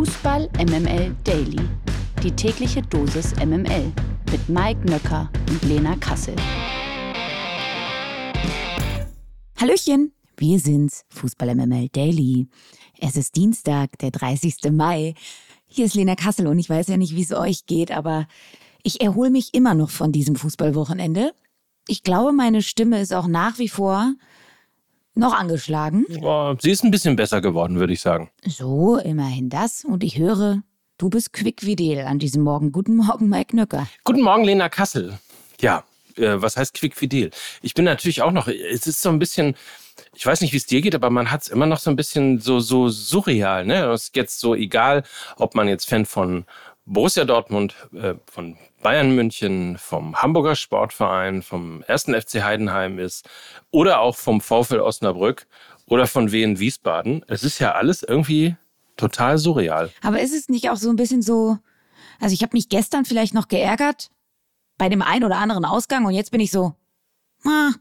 Fußball 0.00 0.48
MML 0.56 1.14
Daily. 1.24 1.60
Die 2.22 2.30
tägliche 2.30 2.80
Dosis 2.80 3.34
MML 3.36 3.92
mit 4.32 4.48
Mike 4.48 4.80
Nöcker 4.88 5.30
und 5.50 5.62
Lena 5.64 5.94
Kassel. 5.96 6.34
Hallöchen, 9.58 10.14
wir 10.38 10.58
sind's, 10.58 11.04
Fußball 11.10 11.54
MML 11.54 11.90
Daily. 11.90 12.46
Es 12.98 13.18
ist 13.18 13.36
Dienstag, 13.36 13.98
der 13.98 14.10
30. 14.10 14.72
Mai. 14.72 15.12
Hier 15.66 15.84
ist 15.84 15.94
Lena 15.94 16.14
Kassel 16.14 16.46
und 16.46 16.58
ich 16.58 16.70
weiß 16.70 16.88
ja 16.88 16.96
nicht, 16.96 17.14
wie 17.14 17.22
es 17.22 17.32
euch 17.32 17.66
geht, 17.66 17.92
aber 17.92 18.26
ich 18.82 19.02
erhole 19.02 19.28
mich 19.28 19.52
immer 19.52 19.74
noch 19.74 19.90
von 19.90 20.12
diesem 20.12 20.34
Fußballwochenende. 20.34 21.34
Ich 21.86 22.02
glaube, 22.04 22.32
meine 22.32 22.62
Stimme 22.62 23.02
ist 23.02 23.12
auch 23.12 23.26
nach 23.26 23.58
wie 23.58 23.68
vor 23.68 24.14
noch 25.14 25.34
angeschlagen. 25.34 26.06
Oh, 26.22 26.54
sie 26.60 26.70
ist 26.70 26.84
ein 26.84 26.90
bisschen 26.90 27.16
besser 27.16 27.40
geworden, 27.40 27.78
würde 27.78 27.92
ich 27.92 28.00
sagen. 28.00 28.30
So, 28.46 28.96
immerhin 28.96 29.48
das. 29.48 29.84
Und 29.84 30.04
ich 30.04 30.18
höre, 30.18 30.62
du 30.98 31.10
bist 31.10 31.32
quickfidel 31.32 32.06
an 32.06 32.18
diesem 32.18 32.42
Morgen. 32.42 32.72
Guten 32.72 32.96
Morgen, 32.96 33.28
Mike 33.28 33.54
Nöcker. 33.56 33.86
Guten 34.04 34.22
Morgen, 34.22 34.44
Lena 34.44 34.68
Kassel. 34.68 35.18
Ja, 35.60 35.84
äh, 36.16 36.40
was 36.40 36.56
heißt 36.56 36.74
quickfidel? 36.74 37.30
Ich 37.62 37.74
bin 37.74 37.84
natürlich 37.84 38.22
auch 38.22 38.32
noch, 38.32 38.48
es 38.48 38.86
ist 38.86 39.02
so 39.02 39.08
ein 39.08 39.18
bisschen, 39.18 39.56
ich 40.14 40.24
weiß 40.24 40.40
nicht, 40.40 40.52
wie 40.52 40.58
es 40.58 40.66
dir 40.66 40.80
geht, 40.80 40.94
aber 40.94 41.10
man 41.10 41.30
hat 41.30 41.42
es 41.42 41.48
immer 41.48 41.66
noch 41.66 41.78
so 41.78 41.90
ein 41.90 41.96
bisschen 41.96 42.38
so, 42.38 42.60
so 42.60 42.88
surreal. 42.88 43.64
Ne? 43.66 43.84
Es 43.86 44.04
ist 44.04 44.16
jetzt 44.16 44.40
so 44.40 44.54
egal, 44.54 45.02
ob 45.36 45.54
man 45.54 45.68
jetzt 45.68 45.88
Fan 45.88 46.06
von 46.06 46.44
Borussia 46.86 47.24
Dortmund, 47.24 47.74
äh, 47.94 48.14
von 48.26 48.56
Bayern 48.82 49.14
München, 49.14 49.76
vom 49.76 50.16
Hamburger 50.16 50.56
Sportverein, 50.56 51.42
vom 51.42 51.84
1. 51.86 52.04
FC 52.04 52.42
Heidenheim 52.42 52.98
ist 52.98 53.28
oder 53.70 54.00
auch 54.00 54.16
vom 54.16 54.40
VfL 54.40 54.80
Osnabrück 54.80 55.46
oder 55.86 56.06
von 56.06 56.32
Wien 56.32 56.58
Wiesbaden. 56.58 57.22
Es 57.28 57.42
ist 57.44 57.58
ja 57.58 57.72
alles 57.72 58.02
irgendwie 58.02 58.56
total 58.96 59.36
surreal. 59.38 59.90
Aber 60.02 60.20
ist 60.20 60.34
es 60.34 60.48
nicht 60.48 60.70
auch 60.70 60.76
so 60.76 60.88
ein 60.88 60.96
bisschen 60.96 61.20
so, 61.20 61.58
also 62.20 62.32
ich 62.32 62.42
habe 62.42 62.54
mich 62.54 62.68
gestern 62.68 63.04
vielleicht 63.04 63.34
noch 63.34 63.48
geärgert 63.48 64.10
bei 64.78 64.88
dem 64.88 65.02
einen 65.02 65.24
oder 65.24 65.36
anderen 65.36 65.66
Ausgang 65.66 66.06
und 66.06 66.14
jetzt 66.14 66.30
bin 66.30 66.40
ich 66.40 66.50
so, 66.50 66.74
ah, 67.44 67.72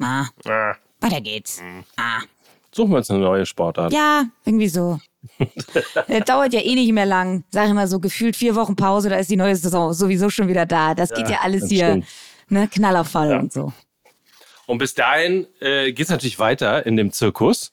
ah, 0.00 0.26
Ah, 0.46 0.74
weiter 1.00 1.20
geht's. 1.22 1.62
Ah. 1.96 2.20
suchen 2.72 2.90
wir 2.90 2.98
uns 2.98 3.10
eine 3.10 3.20
neue 3.20 3.46
Sportart. 3.46 3.92
Ja, 3.92 4.24
irgendwie 4.44 4.68
so. 4.68 4.98
Das 6.08 6.24
dauert 6.26 6.52
ja 6.52 6.60
eh 6.60 6.74
nicht 6.74 6.92
mehr 6.92 7.06
lang. 7.06 7.44
Sag 7.50 7.66
ich 7.68 7.74
mal 7.74 7.88
so, 7.88 7.98
gefühlt 8.00 8.36
vier 8.36 8.54
Wochen 8.54 8.76
Pause, 8.76 9.08
da 9.10 9.16
ist 9.16 9.30
die 9.30 9.36
neue 9.36 9.56
Saison 9.56 9.92
sowieso 9.92 10.30
schon 10.30 10.48
wieder 10.48 10.66
da. 10.66 10.94
Das 10.94 11.10
geht 11.12 11.28
ja 11.28 11.40
alles 11.42 11.68
hier, 11.68 11.86
stimmt. 11.88 12.06
ne, 12.48 12.68
Knallerfall 12.68 13.30
Ja. 13.30 13.38
und 13.40 13.52
so. 13.52 13.72
Und 14.66 14.78
bis 14.78 14.94
dahin 14.94 15.46
äh, 15.60 15.92
geht 15.92 16.04
es 16.06 16.10
natürlich 16.10 16.38
weiter 16.38 16.84
in 16.86 16.96
dem 16.96 17.10
Zirkus 17.12 17.72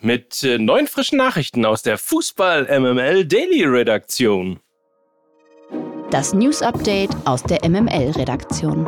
mit 0.00 0.42
äh, 0.44 0.58
neuen 0.58 0.86
frischen 0.86 1.18
Nachrichten 1.18 1.64
aus 1.66 1.82
der 1.82 1.98
Fußball 1.98 2.64
MML 2.80 3.26
Daily 3.26 3.64
Redaktion. 3.64 4.60
Das 6.10 6.32
News 6.32 6.62
Update 6.62 7.10
aus 7.24 7.42
der 7.42 7.68
MML-Redaktion. 7.68 8.86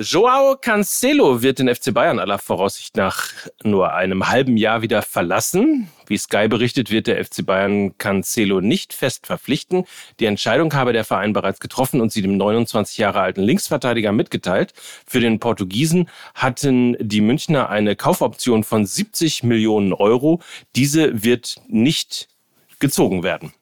Joao 0.00 0.56
Cancelo 0.56 1.42
wird 1.42 1.58
den 1.58 1.74
FC 1.74 1.92
Bayern 1.92 2.20
aller 2.20 2.38
Voraussicht 2.38 2.96
nach 2.96 3.32
nur 3.64 3.94
einem 3.94 4.28
halben 4.28 4.56
Jahr 4.56 4.80
wieder 4.80 5.02
verlassen. 5.02 5.88
Wie 6.06 6.16
Sky 6.16 6.46
berichtet, 6.46 6.92
wird 6.92 7.08
der 7.08 7.24
FC 7.24 7.44
Bayern 7.44 7.98
Cancelo 7.98 8.60
nicht 8.60 8.92
fest 8.92 9.26
verpflichten. 9.26 9.86
Die 10.20 10.26
Entscheidung 10.26 10.72
habe 10.72 10.92
der 10.92 11.04
Verein 11.04 11.32
bereits 11.32 11.58
getroffen 11.58 12.00
und 12.00 12.12
sie 12.12 12.22
dem 12.22 12.36
29 12.36 12.96
Jahre 12.96 13.18
alten 13.18 13.42
Linksverteidiger 13.42 14.12
mitgeteilt. 14.12 14.72
Für 15.04 15.18
den 15.18 15.40
Portugiesen 15.40 16.08
hatten 16.32 16.96
die 17.00 17.20
Münchner 17.20 17.68
eine 17.68 17.96
Kaufoption 17.96 18.62
von 18.62 18.86
70 18.86 19.42
Millionen 19.42 19.92
Euro. 19.92 20.40
Diese 20.76 21.24
wird 21.24 21.56
nicht 21.66 22.28
gezogen 22.78 23.24
werden. 23.24 23.52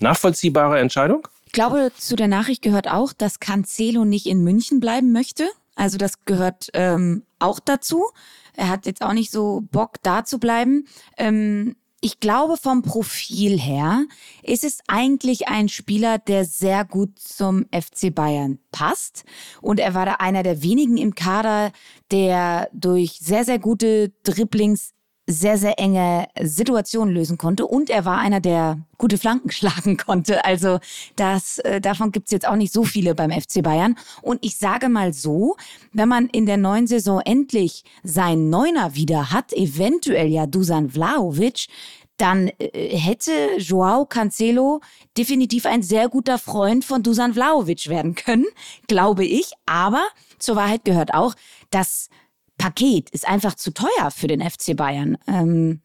Nachvollziehbare 0.00 0.80
Entscheidung? 0.80 1.28
Ich 1.44 1.52
glaube, 1.52 1.92
zu 1.94 2.16
der 2.16 2.28
Nachricht 2.28 2.62
gehört 2.62 2.88
auch, 2.88 3.12
dass 3.12 3.40
Cancelo 3.40 4.06
nicht 4.06 4.24
in 4.24 4.42
München 4.42 4.80
bleiben 4.80 5.12
möchte. 5.12 5.50
Also 5.74 5.98
das 5.98 6.24
gehört 6.24 6.68
ähm, 6.74 7.24
auch 7.38 7.60
dazu. 7.60 8.04
Er 8.54 8.68
hat 8.68 8.86
jetzt 8.86 9.02
auch 9.02 9.14
nicht 9.14 9.30
so 9.30 9.62
Bock, 9.70 9.94
da 10.02 10.24
zu 10.24 10.38
bleiben. 10.38 10.86
Ähm, 11.16 11.76
ich 12.04 12.18
glaube, 12.18 12.56
vom 12.56 12.82
Profil 12.82 13.60
her 13.60 14.06
ist 14.42 14.64
es 14.64 14.80
eigentlich 14.88 15.46
ein 15.46 15.68
Spieler, 15.68 16.18
der 16.18 16.44
sehr 16.44 16.84
gut 16.84 17.16
zum 17.18 17.66
FC 17.66 18.12
Bayern 18.12 18.58
passt. 18.72 19.24
Und 19.60 19.78
er 19.78 19.94
war 19.94 20.04
da 20.04 20.14
einer 20.14 20.42
der 20.42 20.64
wenigen 20.64 20.96
im 20.96 21.14
Kader, 21.14 21.70
der 22.10 22.68
durch 22.72 23.20
sehr, 23.20 23.44
sehr 23.44 23.60
gute 23.60 24.10
Dribblings 24.24 24.94
sehr, 25.26 25.56
sehr 25.56 25.78
enge 25.78 26.26
Situationen 26.40 27.14
lösen 27.14 27.38
konnte. 27.38 27.66
Und 27.66 27.90
er 27.90 28.04
war 28.04 28.18
einer, 28.18 28.40
der 28.40 28.78
gute 28.98 29.18
Flanken 29.18 29.50
schlagen 29.52 29.96
konnte. 29.96 30.44
Also 30.44 30.78
das, 31.16 31.58
äh, 31.58 31.80
davon 31.80 32.12
gibt's 32.12 32.32
jetzt 32.32 32.46
auch 32.46 32.56
nicht 32.56 32.72
so 32.72 32.84
viele 32.84 33.14
beim 33.14 33.30
FC 33.30 33.62
Bayern. 33.62 33.96
Und 34.20 34.44
ich 34.44 34.56
sage 34.56 34.88
mal 34.88 35.12
so, 35.12 35.56
wenn 35.92 36.08
man 36.08 36.28
in 36.28 36.46
der 36.46 36.56
neuen 36.56 36.86
Saison 36.86 37.20
endlich 37.20 37.84
seinen 38.02 38.50
Neuner 38.50 38.94
wieder 38.94 39.30
hat, 39.30 39.52
eventuell 39.52 40.28
ja 40.28 40.46
Dusan 40.46 40.90
Vlahovic, 40.90 41.68
dann 42.16 42.50
äh, 42.58 42.96
hätte 42.96 43.32
Joao 43.58 44.06
Cancelo 44.06 44.80
definitiv 45.16 45.66
ein 45.66 45.82
sehr 45.82 46.08
guter 46.08 46.38
Freund 46.38 46.84
von 46.84 47.02
Dusan 47.02 47.34
Vlahovic 47.34 47.88
werden 47.88 48.14
können, 48.14 48.46
glaube 48.86 49.24
ich. 49.24 49.52
Aber 49.66 50.04
zur 50.38 50.56
Wahrheit 50.56 50.84
gehört 50.84 51.14
auch, 51.14 51.34
dass 51.70 52.08
Paket 52.62 53.10
ist 53.10 53.26
einfach 53.26 53.54
zu 53.54 53.72
teuer 53.74 54.12
für 54.14 54.28
den 54.28 54.40
FC 54.40 54.76
Bayern. 54.76 55.18
Ähm, 55.26 55.80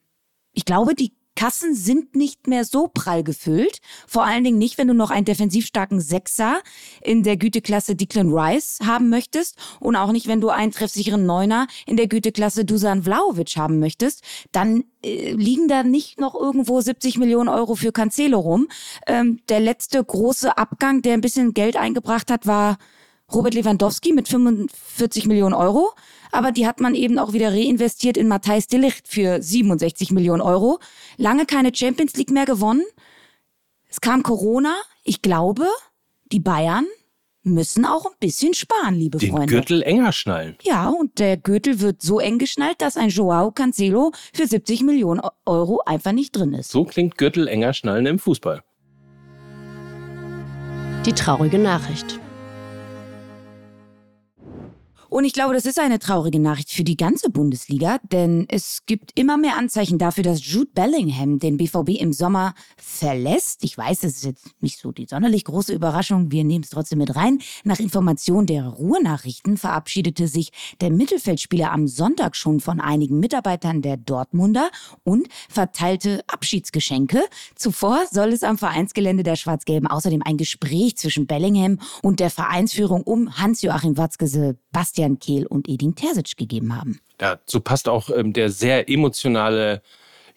ich 0.54 0.64
glaube, 0.64 0.94
die 0.94 1.12
Kassen 1.34 1.74
sind 1.74 2.16
nicht 2.16 2.46
mehr 2.46 2.66
so 2.66 2.88
prall 2.88 3.24
gefüllt. 3.24 3.80
Vor 4.06 4.26
allen 4.26 4.44
Dingen 4.44 4.60
nicht, 4.60 4.78
wenn 4.78 4.88
du 4.88 4.94
noch 4.94 5.10
einen 5.10 5.26
defensiv 5.26 5.66
starken 5.66 6.00
Sechser 6.00 6.62
in 7.02 7.24
der 7.24 7.36
Güteklasse 7.36 7.96
Declan 7.96 8.32
Rice 8.32 8.78
haben 8.86 9.10
möchtest 9.10 9.58
und 9.80 9.96
auch 9.96 10.12
nicht, 10.12 10.28
wenn 10.28 10.40
du 10.40 10.50
einen 10.50 10.72
treffsicheren 10.72 11.26
Neuner 11.26 11.66
in 11.88 11.98
der 11.98 12.08
Güteklasse 12.08 12.64
Dusan 12.64 13.02
Vlahovic 13.02 13.58
haben 13.58 13.80
möchtest. 13.80 14.22
Dann 14.52 14.84
äh, 15.04 15.32
liegen 15.32 15.68
da 15.68 15.82
nicht 15.82 16.20
noch 16.20 16.36
irgendwo 16.36 16.80
70 16.80 17.18
Millionen 17.18 17.50
Euro 17.50 17.74
für 17.74 17.92
Cancelo 17.92 18.38
rum. 18.38 18.68
Ähm, 19.08 19.40
der 19.50 19.62
letzte 19.62 20.04
große 20.04 20.60
Abgang, 20.60 21.02
der 21.02 21.16
ein 21.16 21.22
bisschen 21.22 21.56
Geld 21.56 21.76
eingebracht 21.76 22.30
hat, 22.30 22.46
war 22.46 22.78
Robert 23.34 23.54
Lewandowski 23.54 24.14
mit 24.14 24.28
45 24.28 25.28
Millionen 25.28 25.54
Euro. 25.54 25.92
Aber 26.32 26.52
die 26.52 26.66
hat 26.68 26.80
man 26.80 26.96
eben 26.96 27.20
auch 27.20 27.34
wieder 27.34 27.52
reinvestiert 27.52 28.18
in 28.18 28.28
Matthijs 28.28 28.68
de 28.68 28.80
Ligt 28.80 29.08
für 29.08 29.42
67 29.42 30.12
Millionen 30.12 30.42
Euro. 30.42 30.80
Lange 31.18 31.46
keine 31.46 31.74
Champions 31.74 32.16
League 32.16 32.32
mehr 32.32 32.46
gewonnen. 32.46 32.84
Es 33.90 34.02
kam 34.02 34.24
Corona. 34.24 34.76
Ich 35.04 35.22
glaube, 35.22 35.66
die 36.32 36.40
Bayern 36.40 36.86
müssen 37.44 37.86
auch 37.86 38.06
ein 38.06 38.18
bisschen 38.20 38.54
sparen, 38.54 38.96
liebe 38.96 39.18
Den 39.18 39.32
Freunde. 39.32 39.48
Gürtel 39.48 39.82
enger 39.82 40.12
schnallen. 40.12 40.58
Ja, 40.64 40.90
und 40.90 41.20
der 41.20 41.38
Gürtel 41.38 41.80
wird 41.80 42.02
so 42.02 42.20
eng 42.20 42.40
geschnallt, 42.40 42.82
dass 42.82 42.98
ein 42.98 43.10
Joao 43.10 43.52
Cancelo 43.52 44.12
für 44.34 44.48
70 44.48 44.82
Millionen 44.84 45.22
Euro 45.46 45.82
einfach 45.86 46.12
nicht 46.12 46.36
drin 46.36 46.54
ist. 46.54 46.72
So 46.72 46.84
klingt 46.84 47.18
Gürtel 47.18 47.48
enger 47.48 47.74
schnallen 47.74 48.06
im 48.06 48.20
Fußball. 48.20 48.64
Die 51.06 51.14
traurige 51.14 51.58
Nachricht. 51.58 52.20
Und 55.10 55.24
ich 55.24 55.34
glaube, 55.34 55.54
das 55.54 55.66
ist 55.66 55.80
eine 55.80 56.00
traurige 56.00 56.40
Nachricht 56.40 56.72
für 56.72 56.84
die 56.84 56.98
ganze 56.98 57.30
Bundesliga, 57.30 58.00
denn 58.12 58.46
es 58.50 58.82
gibt 58.86 59.18
immer 59.18 59.38
mehr 59.38 59.58
Anzeichen 59.58 59.98
dafür, 59.98 60.24
dass 60.24 60.46
Jude 60.46 60.70
Bellingham 60.74 61.40
den 61.40 61.58
BVB 61.58 62.00
im 62.00 62.12
Sommer 62.12 62.54
verlässt. 62.76 63.64
Ich 63.64 63.78
weiß, 63.78 64.02
das 64.02 64.14
ist 64.14 64.26
jetzt 64.26 64.62
nicht 64.62 64.80
so 64.80 64.92
die 64.92 65.06
sonderlich 65.06 65.46
große 65.46 65.74
Überraschung. 65.74 66.32
Wir 66.32 66.44
nehmen 66.44 66.64
es 66.64 66.72
trotzdem 66.72 67.00
mit 67.00 67.16
rein. 67.16 67.40
Nach 67.64 67.80
Information 67.80 68.46
der 68.46 68.68
Ruhrnachrichten 68.68 69.56
verabschiedete 69.56 70.28
sich 70.28 70.52
der 70.82 70.92
Mittelfeldspieler 70.92 71.72
am 71.72 71.88
Sonntag 71.88 72.36
schon 72.36 72.60
von 72.60 72.82
einigen 72.82 73.20
Mitarbeitern 73.20 73.82
der 73.82 73.96
Dortmunder 73.96 74.70
und 75.04 75.30
verteilte 75.48 76.22
Abschiedsgeschenke. 76.28 77.24
Zuvor 77.56 78.04
soll 78.12 78.34
es 78.34 78.44
am 78.44 78.58
Vereinsgelände 78.58 79.24
der 79.24 79.38
Schwarz-Gelben 79.38 79.88
außerdem 79.88 80.22
ein 80.24 80.38
Gespräch 80.38 80.98
zwischen 80.98 81.28
Bellingham 81.28 81.80
und 82.02 82.20
der 82.20 82.30
Vereinsführung 82.30 83.04
um 83.04 83.38
Hans-Joachim 83.38 83.98
Watzke, 83.98 84.28
Sebastian 84.28 84.97
Kehl 85.20 85.46
und 85.46 85.68
Edin 85.68 85.96
Terzic 85.96 86.38
gegeben 86.38 86.76
haben. 86.76 87.00
Dazu 87.18 87.62
passt 87.62 87.90
auch 87.90 88.10
ähm, 88.10 88.34
der 88.34 88.50
sehr 88.50 88.90
emotionale, 88.90 89.82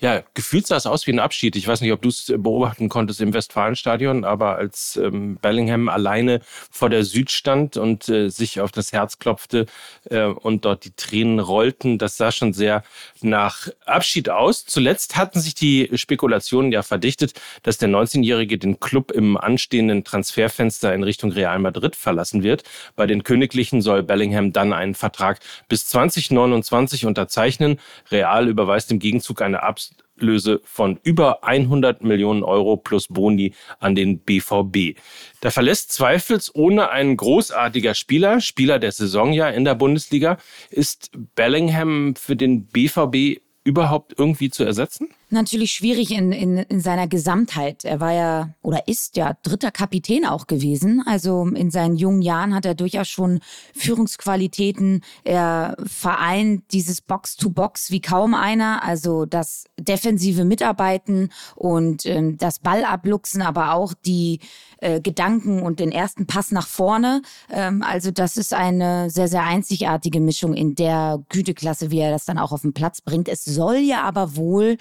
ja, 0.01 0.23
gefühlt 0.33 0.67
sah 0.67 0.77
es 0.77 0.87
aus 0.87 1.07
wie 1.07 1.13
ein 1.13 1.19
Abschied. 1.19 1.57
Ich 1.57 1.69
weiß 1.69 1.83
nicht, 1.83 1.93
ob 1.93 2.01
du 2.01 2.09
es 2.09 2.33
beobachten 2.35 2.89
konntest 2.89 3.21
im 3.21 3.35
Westfalenstadion, 3.35 4.25
aber 4.25 4.57
als 4.57 4.97
ähm, 4.97 5.37
Bellingham 5.37 5.91
alleine 5.91 6.41
vor 6.71 6.89
der 6.89 7.05
Süd 7.05 7.31
stand 7.31 7.77
und 7.77 8.09
äh, 8.09 8.31
sich 8.31 8.63
auf 8.63 8.73
das 8.73 8.93
Herz 8.93 9.19
klopfte 9.19 9.67
äh, 10.09 10.23
und 10.25 10.65
dort 10.65 10.87
die 10.87 10.93
Tränen 10.97 11.39
rollten, 11.39 11.99
das 11.99 12.17
sah 12.17 12.33
schon 12.33 12.55
sehr 12.55 12.83
nach 13.21 13.69
Abschied 13.85 14.31
aus. 14.31 14.65
Zuletzt 14.65 15.17
hatten 15.17 15.39
sich 15.39 15.55
die 15.55 15.91
Spekulationen 15.93 16.73
ja 16.73 16.83
verdichtet, 16.83 17.35
dass 17.63 17.77
der 17.77 17.91
19-Jährige 17.91 18.57
den 18.57 18.81
Club 18.81 19.11
im 19.11 19.37
anstehenden 19.37 20.05
Transferfenster 20.05 20.95
in 20.95 21.03
Richtung 21.03 21.31
Real 21.31 21.59
Madrid 21.59 21.95
verlassen 21.95 22.43
wird. 22.43 22.65
Bei 22.97 23.07
den 23.07 23.23
Königlichen 23.23 23.83
soll 23.83 24.03
Bellingham 24.03 24.55
dann 24.55 24.73
einen 24.73 24.95
Vertrag 24.95 25.41
bis 25.69 25.87
2029 25.89 27.05
unterzeichnen. 27.05 27.79
Real 28.11 28.49
überweist 28.49 28.91
im 28.91 28.99
Gegenzug 28.99 29.43
eine 29.43 29.63
Abs 29.63 29.90
Ablöse 30.21 30.61
von 30.65 31.01
über 31.03 31.45
100 31.45 32.05
Millionen 32.05 32.43
Euro 32.43 32.77
plus 32.77 33.09
Boni 33.09 33.55
an 33.79 33.95
den 33.95 34.19
BVB. 34.21 34.99
Da 35.41 35.51
verlässt 35.51 35.93
zweifelsohne 35.93 36.91
ein 36.91 37.17
großartiger 37.17 37.95
Spieler, 37.95 38.43
Spieler 38.43 38.79
der 38.79 38.93
Saison 38.93 39.33
ja 39.33 39.49
in 39.49 39.65
der 39.65 39.75
Bundesliga. 39.75 40.37
Ist 40.69 41.11
Bellingham 41.35 42.15
für 42.17 42.37
den 42.37 42.67
BVB 42.67 43.41
überhaupt 43.65 44.15
irgendwie 44.19 44.51
zu 44.51 44.63
ersetzen? 44.63 45.09
Natürlich 45.33 45.73
schwierig 45.73 46.11
in, 46.13 46.33
in, 46.33 46.59
in 46.59 46.81
seiner 46.81 47.09
Gesamtheit. 47.09 47.85
Er 47.85 48.01
war 48.01 48.13
ja 48.13 48.55
oder 48.63 48.89
ist 48.89 49.17
ja 49.17 49.37
dritter 49.43 49.71
Kapitän 49.71 50.25
auch 50.25 50.47
gewesen. 50.47 51.03
Also 51.07 51.47
in 51.47 51.71
seinen 51.71 51.97
jungen 51.97 52.23
Jahren 52.23 52.55
hat 52.55 52.65
er 52.65 52.75
durchaus 52.75 53.09
schon 53.09 53.41
Führungsqualitäten. 53.75 55.03
Er 55.25 55.77
vereint 55.87 56.65
dieses 56.73 57.01
Box-to-Box 57.01 57.91
wie 57.91 58.01
kaum 58.01 58.35
einer. 58.35 58.83
Also 58.83 59.27
das 59.27 59.65
defensive 59.79 60.45
Mitarbeiten 60.45 61.31
und 61.55 62.07
ähm, 62.07 62.37
das 62.39 62.59
Ballabluchsen, 62.59 63.43
aber 63.43 63.75
auch 63.75 63.95
die 63.95 64.41
äh, 64.81 65.01
Gedanken 65.01 65.63
und 65.63 65.81
den 65.81 65.93
ersten 65.93 66.27
Pass 66.27 66.51
nach 66.51 66.67
vorne. 66.67 67.23
Ähm, 67.51 67.83
also 67.83 68.11
das 68.11 68.37
ist 68.37 68.55
eine 68.55 69.11
sehr, 69.11 69.29
sehr 69.29 69.45
einzigartige 69.45 70.21
Mischung 70.21 70.55
in 70.55 70.75
der 70.75 71.23
Güteklasse, 71.29 71.91
wie 71.91 72.01
er 72.01 72.11
das 72.11 72.25
dann 72.25 72.39
auch 72.39 72.53
auf 72.53 72.63
den 72.63 72.73
Platz 72.73 73.01
bringt. 73.01 73.29
Es 73.29 73.45
soll 73.45 73.77
ja 73.77 74.03
aber 74.03 74.37
wohl 74.37 74.77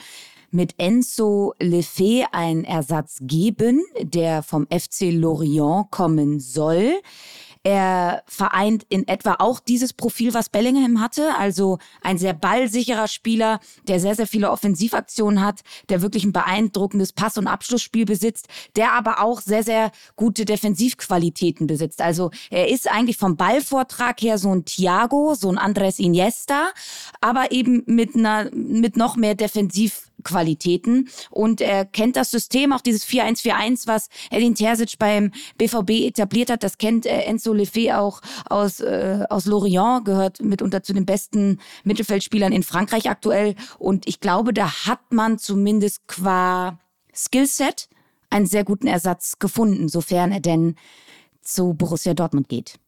mit 0.51 0.75
Enzo 0.77 1.53
Lefebvre 1.59 2.27
einen 2.31 2.63
Ersatz 2.63 3.17
geben, 3.21 3.83
der 4.01 4.43
vom 4.43 4.67
FC 4.67 5.11
Lorient 5.11 5.91
kommen 5.91 6.39
soll. 6.39 6.93
Er 7.63 8.23
vereint 8.25 8.85
in 8.87 9.05
etwa 9.07 9.35
auch 9.39 9.59
dieses 9.59 9.91
Profil, 9.91 10.33
was 10.33 10.47
Bellingham 10.47 11.01
hatte, 11.01 11.35
also 11.37 11.77
ein 12.01 12.17
sehr 12.17 12.33
ballsicherer 12.33 13.09
Spieler, 13.09 13.59
der 13.85 13.99
sehr, 13.99 14.15
sehr 14.15 14.27
viele 14.27 14.49
Offensivaktionen 14.49 15.43
hat, 15.43 15.61
der 15.89 16.01
wirklich 16.01 16.23
ein 16.23 16.31
beeindruckendes 16.31 17.11
Pass- 17.11 17.37
und 17.37 17.47
Abschlussspiel 17.47 18.05
besitzt, 18.05 18.47
der 18.77 18.93
aber 18.93 19.21
auch 19.21 19.41
sehr, 19.41 19.63
sehr 19.63 19.91
gute 20.15 20.45
Defensivqualitäten 20.45 21.67
besitzt. 21.67 22.01
Also 22.01 22.31
er 22.49 22.69
ist 22.69 22.89
eigentlich 22.89 23.17
vom 23.17 23.35
Ballvortrag 23.35 24.21
her 24.21 24.37
so 24.37 24.55
ein 24.55 24.63
Thiago, 24.63 25.33
so 25.33 25.49
ein 25.49 25.57
Andres 25.57 25.99
Iniesta, 25.99 26.69
aber 27.19 27.51
eben 27.51 27.83
mit 27.87 28.15
einer, 28.15 28.49
mit 28.53 28.95
noch 28.95 29.17
mehr 29.17 29.35
Defensiv 29.35 30.08
Qualitäten 30.23 31.09
und 31.29 31.61
er 31.61 31.85
kennt 31.85 32.15
das 32.15 32.31
System, 32.31 32.73
auch 32.73 32.81
dieses 32.81 33.05
4-1-4-1, 33.05 33.87
was 33.87 34.09
Edin 34.31 34.55
Terzic 34.55 34.97
beim 34.99 35.31
BVB 35.57 36.07
etabliert 36.07 36.49
hat. 36.49 36.63
Das 36.63 36.77
kennt 36.77 37.05
äh, 37.05 37.21
Enzo 37.21 37.53
Lefebvre 37.53 37.99
auch 37.99 38.21
aus, 38.49 38.79
äh, 38.79 39.25
aus 39.29 39.45
Lorient, 39.45 40.05
gehört 40.05 40.41
mitunter 40.41 40.83
zu 40.83 40.93
den 40.93 41.05
besten 41.05 41.59
Mittelfeldspielern 41.83 42.51
in 42.51 42.63
Frankreich 42.63 43.09
aktuell. 43.09 43.55
Und 43.77 44.07
ich 44.07 44.19
glaube, 44.19 44.53
da 44.53 44.85
hat 44.85 45.11
man 45.11 45.37
zumindest 45.37 46.07
qua 46.07 46.79
Skillset 47.13 47.89
einen 48.29 48.45
sehr 48.45 48.63
guten 48.63 48.87
Ersatz 48.87 49.39
gefunden, 49.39 49.89
sofern 49.89 50.31
er 50.31 50.39
denn 50.39 50.75
zu 51.41 51.73
Borussia 51.73 52.13
Dortmund 52.13 52.49
geht. 52.49 52.79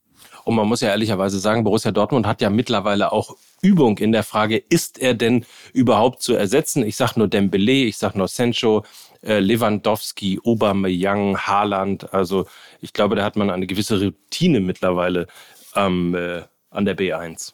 Und 0.44 0.54
man 0.54 0.66
muss 0.66 0.80
ja 0.80 0.88
ehrlicherweise 0.88 1.38
sagen, 1.38 1.64
Borussia 1.64 1.92
Dortmund 1.92 2.26
hat 2.26 2.40
ja 2.40 2.50
mittlerweile 2.50 3.12
auch 3.12 3.36
Übung 3.60 3.98
in 3.98 4.12
der 4.12 4.22
Frage, 4.22 4.56
ist 4.56 4.98
er 4.98 5.14
denn 5.14 5.44
überhaupt 5.72 6.22
zu 6.22 6.34
ersetzen? 6.34 6.84
Ich 6.84 6.96
sage 6.96 7.14
nur 7.16 7.28
Dembele, 7.28 7.84
ich 7.84 7.96
sage 7.96 8.18
nur 8.18 8.28
Sancho, 8.28 8.84
äh, 9.22 9.38
Lewandowski, 9.38 10.40
Aubameyang, 10.44 11.38
Haaland. 11.38 12.12
Also 12.12 12.46
ich 12.80 12.92
glaube, 12.92 13.14
da 13.14 13.24
hat 13.24 13.36
man 13.36 13.50
eine 13.50 13.66
gewisse 13.66 14.00
Routine 14.00 14.60
mittlerweile 14.60 15.28
ähm, 15.76 16.14
äh, 16.14 16.42
an 16.70 16.84
der 16.84 16.96
B1. 16.96 17.52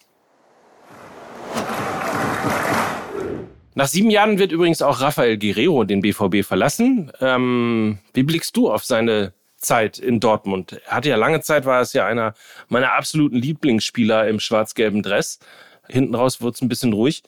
Nach 3.74 3.86
sieben 3.86 4.10
Jahren 4.10 4.40
wird 4.40 4.50
übrigens 4.50 4.82
auch 4.82 5.00
Rafael 5.00 5.38
Guerrero 5.38 5.84
den 5.84 6.00
BVB 6.00 6.44
verlassen. 6.44 7.12
Ähm, 7.20 7.98
wie 8.12 8.24
blickst 8.24 8.56
du 8.56 8.72
auf 8.72 8.84
seine 8.84 9.34
Zeit 9.58 9.98
in 9.98 10.20
Dortmund. 10.20 10.80
Er 10.86 10.96
hatte 10.96 11.08
ja 11.08 11.16
lange 11.16 11.40
Zeit, 11.40 11.66
war 11.66 11.80
es 11.80 11.92
ja 11.92 12.06
einer 12.06 12.34
meiner 12.68 12.92
absoluten 12.92 13.36
Lieblingsspieler 13.36 14.28
im 14.28 14.40
schwarz-gelben 14.40 15.02
Dress. 15.02 15.38
Hinten 15.88 16.14
raus 16.14 16.40
wurde 16.40 16.54
es 16.54 16.62
ein 16.62 16.68
bisschen 16.68 16.92
ruhig. 16.92 17.22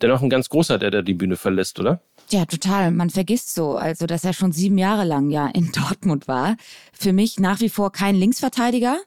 Dennoch 0.00 0.22
ein 0.22 0.30
ganz 0.30 0.48
großer, 0.48 0.78
der 0.78 0.90
da 0.90 1.02
die 1.02 1.14
Bühne 1.14 1.36
verlässt, 1.36 1.78
oder? 1.78 2.00
Ja, 2.30 2.44
total. 2.46 2.90
Man 2.90 3.10
vergisst 3.10 3.54
so, 3.54 3.76
also 3.76 4.06
dass 4.06 4.24
er 4.24 4.32
schon 4.32 4.52
sieben 4.52 4.78
Jahre 4.78 5.04
lang 5.04 5.30
ja 5.30 5.48
in 5.48 5.70
Dortmund 5.88 6.28
war. 6.28 6.56
Für 6.92 7.12
mich 7.12 7.38
nach 7.38 7.60
wie 7.60 7.68
vor 7.68 7.92
kein 7.92 8.16
Linksverteidiger. 8.16 8.98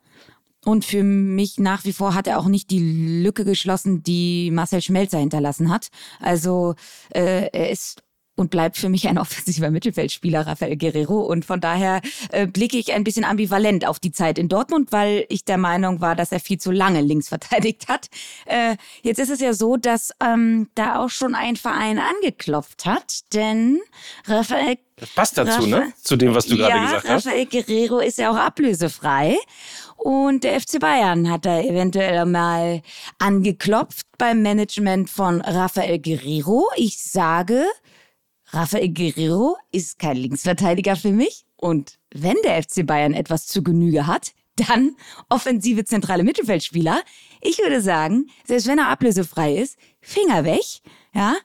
Und 0.64 0.84
für 0.84 1.04
mich 1.04 1.60
nach 1.60 1.86
wie 1.86 1.94
vor 1.94 2.16
hat 2.16 2.26
er 2.26 2.40
auch 2.40 2.48
nicht 2.48 2.72
die 2.72 3.22
Lücke 3.24 3.46
geschlossen, 3.46 4.02
die 4.02 4.50
Marcel 4.50 4.82
Schmelzer 4.82 5.20
hinterlassen 5.20 5.70
hat. 5.72 5.90
Also 6.20 6.74
äh, 7.14 7.50
er 7.52 7.70
ist 7.70 8.02
und 8.36 8.52
bleibt 8.52 8.78
für 8.78 8.90
mich 8.90 9.08
ein 9.08 9.18
offensiver 9.18 9.72
Mittelfeldspieler, 9.72 10.46
Rafael 10.46 10.78
Guerrero. 10.78 11.22
Und 11.22 11.46
von 11.46 11.62
daher 11.62 12.02
äh, 12.32 12.48
blicke 12.48 12.78
ich 12.78 12.94
ein 12.94 13.04
bisschen 13.04 13.26
ambivalent 13.26 13.86
auf 13.86 14.00
die 14.00 14.12
Zeit 14.12 14.38
in 14.38 14.50
Dortmund, 14.50 14.92
weil 14.92 15.26
ich 15.30 15.46
der 15.46 15.58
Meinung 15.58 16.02
war, 16.02 16.16
dass 16.16 16.32
er 16.32 16.40
viel 16.40 16.58
zu 16.58 16.72
lange 16.72 17.02
links 17.02 17.30
verteidigt 17.36 17.88
hat. 17.88 18.08
Äh, 18.46 18.76
jetzt 19.02 19.20
ist 19.20 19.30
es 19.30 19.40
ja 19.40 19.54
so, 19.54 19.78
dass 19.78 20.12
ähm, 20.24 20.70
da 20.76 21.00
auch 21.00 21.10
schon 21.10 21.36
ein 21.36 21.56
Verein 21.56 22.00
angeklopft 22.00 22.86
hat, 22.86 23.34
denn 23.34 23.80
Rafael 24.26 24.78
das 24.98 25.10
passt 25.10 25.38
dazu, 25.38 25.68
ne? 25.68 25.92
Zu 26.02 26.16
dem, 26.16 26.34
was 26.34 26.46
du 26.46 26.56
ja, 26.56 26.70
gerade 26.70 26.86
gesagt 26.86 27.10
hast. 27.10 27.26
Rafael 27.28 27.46
Guerrero 27.48 28.00
ist 28.00 28.18
ja 28.18 28.32
auch 28.32 28.38
ablösefrei. 28.38 29.36
Und 29.98 30.44
der 30.46 30.62
FC 30.62 30.80
Bayern 30.80 31.30
hat 31.30 31.46
da 31.46 31.60
eventuell 31.60 32.26
mal 32.26 32.82
angeklopft 33.18 34.06
beim 34.18 34.42
Management 34.42 35.10
von 35.10 35.42
Rafael 35.42 36.00
Guerrero. 36.00 36.66
Ich 36.78 37.02
sage, 37.02 37.66
Rafael 38.56 38.88
Guerrero 38.88 39.58
ist 39.74 40.00
kein 40.00 40.16
Linksverteidiger 40.16 40.96
für 40.96 41.12
mich. 41.12 41.46
Und 41.58 42.00
wenn 42.14 42.38
der 42.46 42.64
FC 42.64 42.86
Bayern 42.86 43.14
etwas 43.14 43.48
zu 43.48 43.62
Genüge 43.62 44.08
hat, 44.08 44.32
dann 44.56 44.96
offensive 45.28 45.84
zentrale 45.84 46.24
Mittelfeldspieler. 46.24 47.02
Ich 47.42 47.58
würde 47.58 47.82
sagen, 47.82 48.28
selbst 48.46 48.68
wenn 48.68 48.80
er 48.80 48.88
ablösefrei 48.88 49.56
ist, 49.58 49.78
Finger 50.00 50.46
weg, 50.46 50.64
ja, 51.14 51.36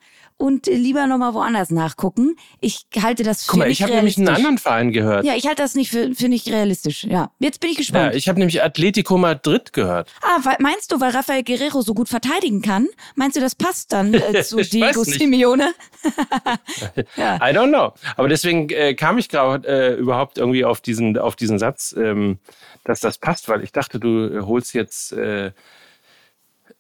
und 0.41 0.67
lieber 0.67 1.07
nochmal 1.07 1.35
woanders 1.35 1.71
nachgucken. 1.71 2.37
Ich 2.61 2.87
halte 3.01 3.23
das 3.23 3.45
für 3.45 3.51
Guck 3.53 3.59
mal, 3.61 3.71
ich 3.71 3.83
habe 3.83 3.93
nämlich 3.93 4.17
einen 4.17 4.29
anderen 4.29 4.59
Verein 4.59 4.91
gehört. 4.91 5.25
Ja, 5.25 5.35
ich 5.37 5.47
halte 5.47 5.63
das 5.63 5.75
nicht 5.75 5.91
für, 5.91 6.15
für 6.15 6.29
nicht 6.29 6.49
realistisch. 6.49 7.05
Ja, 7.05 7.31
jetzt 7.39 7.61
bin 7.61 7.71
ich 7.71 7.77
gespannt. 7.77 8.13
Ja, 8.13 8.17
ich 8.17 8.29
habe 8.29 8.39
nämlich 8.39 8.63
Atletico 8.63 9.19
Madrid 9.19 9.73
gehört. 9.73 10.11
Ah, 10.23 10.39
weil, 10.43 10.57
meinst 10.61 10.93
du, 10.93 11.01
weil 11.01 11.11
Rafael 11.11 11.45
Guerrero 11.45 11.83
so 11.83 11.93
gut 11.93 12.09
verteidigen 12.09 12.63
kann? 12.63 12.89
Meinst 13.15 13.37
du, 13.37 13.41
das 13.41 13.55
passt 13.55 13.93
dann 13.93 14.15
äh, 14.15 14.43
zu 14.43 14.57
Diego 14.57 15.05
Simeone? 15.05 15.75
ja. 17.17 17.37
I 17.37 17.55
don't 17.55 17.69
know. 17.69 17.93
Aber 18.17 18.29
deswegen 18.29 18.71
äh, 18.71 18.95
kam 18.95 19.19
ich 19.19 19.29
gerade 19.29 19.69
äh, 19.69 19.95
überhaupt 19.95 20.39
irgendwie 20.39 20.65
auf 20.65 20.81
diesen, 20.81 21.19
auf 21.19 21.37
diesen 21.37 21.59
Satz, 21.59 21.95
ähm, 21.99 22.39
dass 22.85 23.01
das 23.01 23.19
passt, 23.19 23.49
weil 23.51 23.63
ich 23.63 23.73
dachte, 23.73 24.01
du 24.01 24.47
holst 24.47 24.73
jetzt 24.73 25.13
äh, 25.13 25.53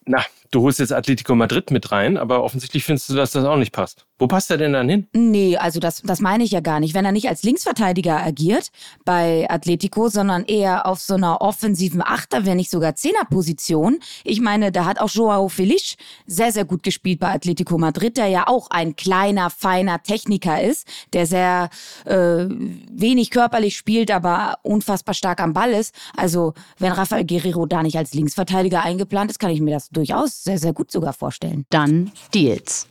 na, 0.07 0.25
du 0.50 0.62
holst 0.62 0.80
jetzt 0.80 0.92
Atletico 0.92 1.35
Madrid 1.35 1.71
mit 1.71 1.92
rein, 1.92 2.16
aber 2.16 2.42
offensichtlich 2.42 2.85
findest 2.85 3.09
du, 3.09 3.14
dass 3.14 3.33
das 3.33 3.45
auch 3.45 3.57
nicht 3.57 3.73
passt. 3.73 4.07
Wo 4.19 4.26
passt 4.26 4.50
er 4.50 4.59
denn 4.59 4.73
dann 4.73 4.88
hin? 4.88 5.07
Nee, 5.12 5.57
also 5.57 5.80
das, 5.80 6.02
das 6.02 6.21
meine 6.21 6.45
ich 6.45 6.50
ja 6.50 6.61
gar 6.61 6.80
nicht. 6.80 6.95
Wenn 6.95 7.04
er 7.04 7.12
nicht 7.12 7.28
als 7.28 7.42
Linksverteidiger 7.42 8.21
agiert 8.21 8.71
bei 9.04 9.47
Atletico, 9.49 10.09
sondern 10.09 10.45
eher 10.45 10.87
auf 10.87 11.00
so 11.00 11.14
einer 11.14 11.40
offensiven 11.40 12.02
Achter, 12.02 12.45
wenn 12.45 12.57
nicht 12.57 12.71
sogar 12.71 12.97
Zehnerposition. 12.97 14.00
Ich 14.25 14.40
meine, 14.40 14.73
da 14.73 14.85
hat 14.85 15.00
auch 15.00 15.09
Joao 15.11 15.49
Felix 15.49 15.97
sehr, 16.26 16.52
sehr 16.52 16.64
gut 16.64 16.83
gespielt 16.83 17.21
bei 17.21 17.33
Atletico 17.33 17.78
Madrid, 17.78 18.16
der 18.16 18.26
ja 18.26 18.47
auch 18.47 18.69
ein 18.71 18.97
kleiner, 18.97 19.49
feiner 19.49 20.02
Techniker 20.02 20.61
ist, 20.61 20.87
der 21.12 21.26
sehr 21.26 21.71
äh, 22.04 22.14
wenig 22.90 23.30
körperlich 23.30 23.76
spielt, 23.76 24.11
aber 24.11 24.59
unfassbar 24.62 25.14
stark 25.14 25.40
am 25.40 25.54
Ball 25.54 25.71
ist. 25.71 25.95
Also 26.16 26.52
wenn 26.78 26.92
Rafael 26.92 27.25
Guerrero 27.25 27.64
da 27.66 27.83
nicht 27.83 27.97
als 27.97 28.12
Linksverteidiger 28.12 28.83
eingeplant 28.83 29.30
ist, 29.30 29.38
kann 29.38 29.50
ich 29.50 29.61
mir 29.61 29.73
das 29.73 29.88
durchaus 29.88 30.39
sehr, 30.44 30.59
sehr 30.59 30.73
gut 30.73 30.90
sogar 30.90 31.12
vorstellen. 31.12 31.66
Dann 31.70 32.12
Deals. 32.35 32.87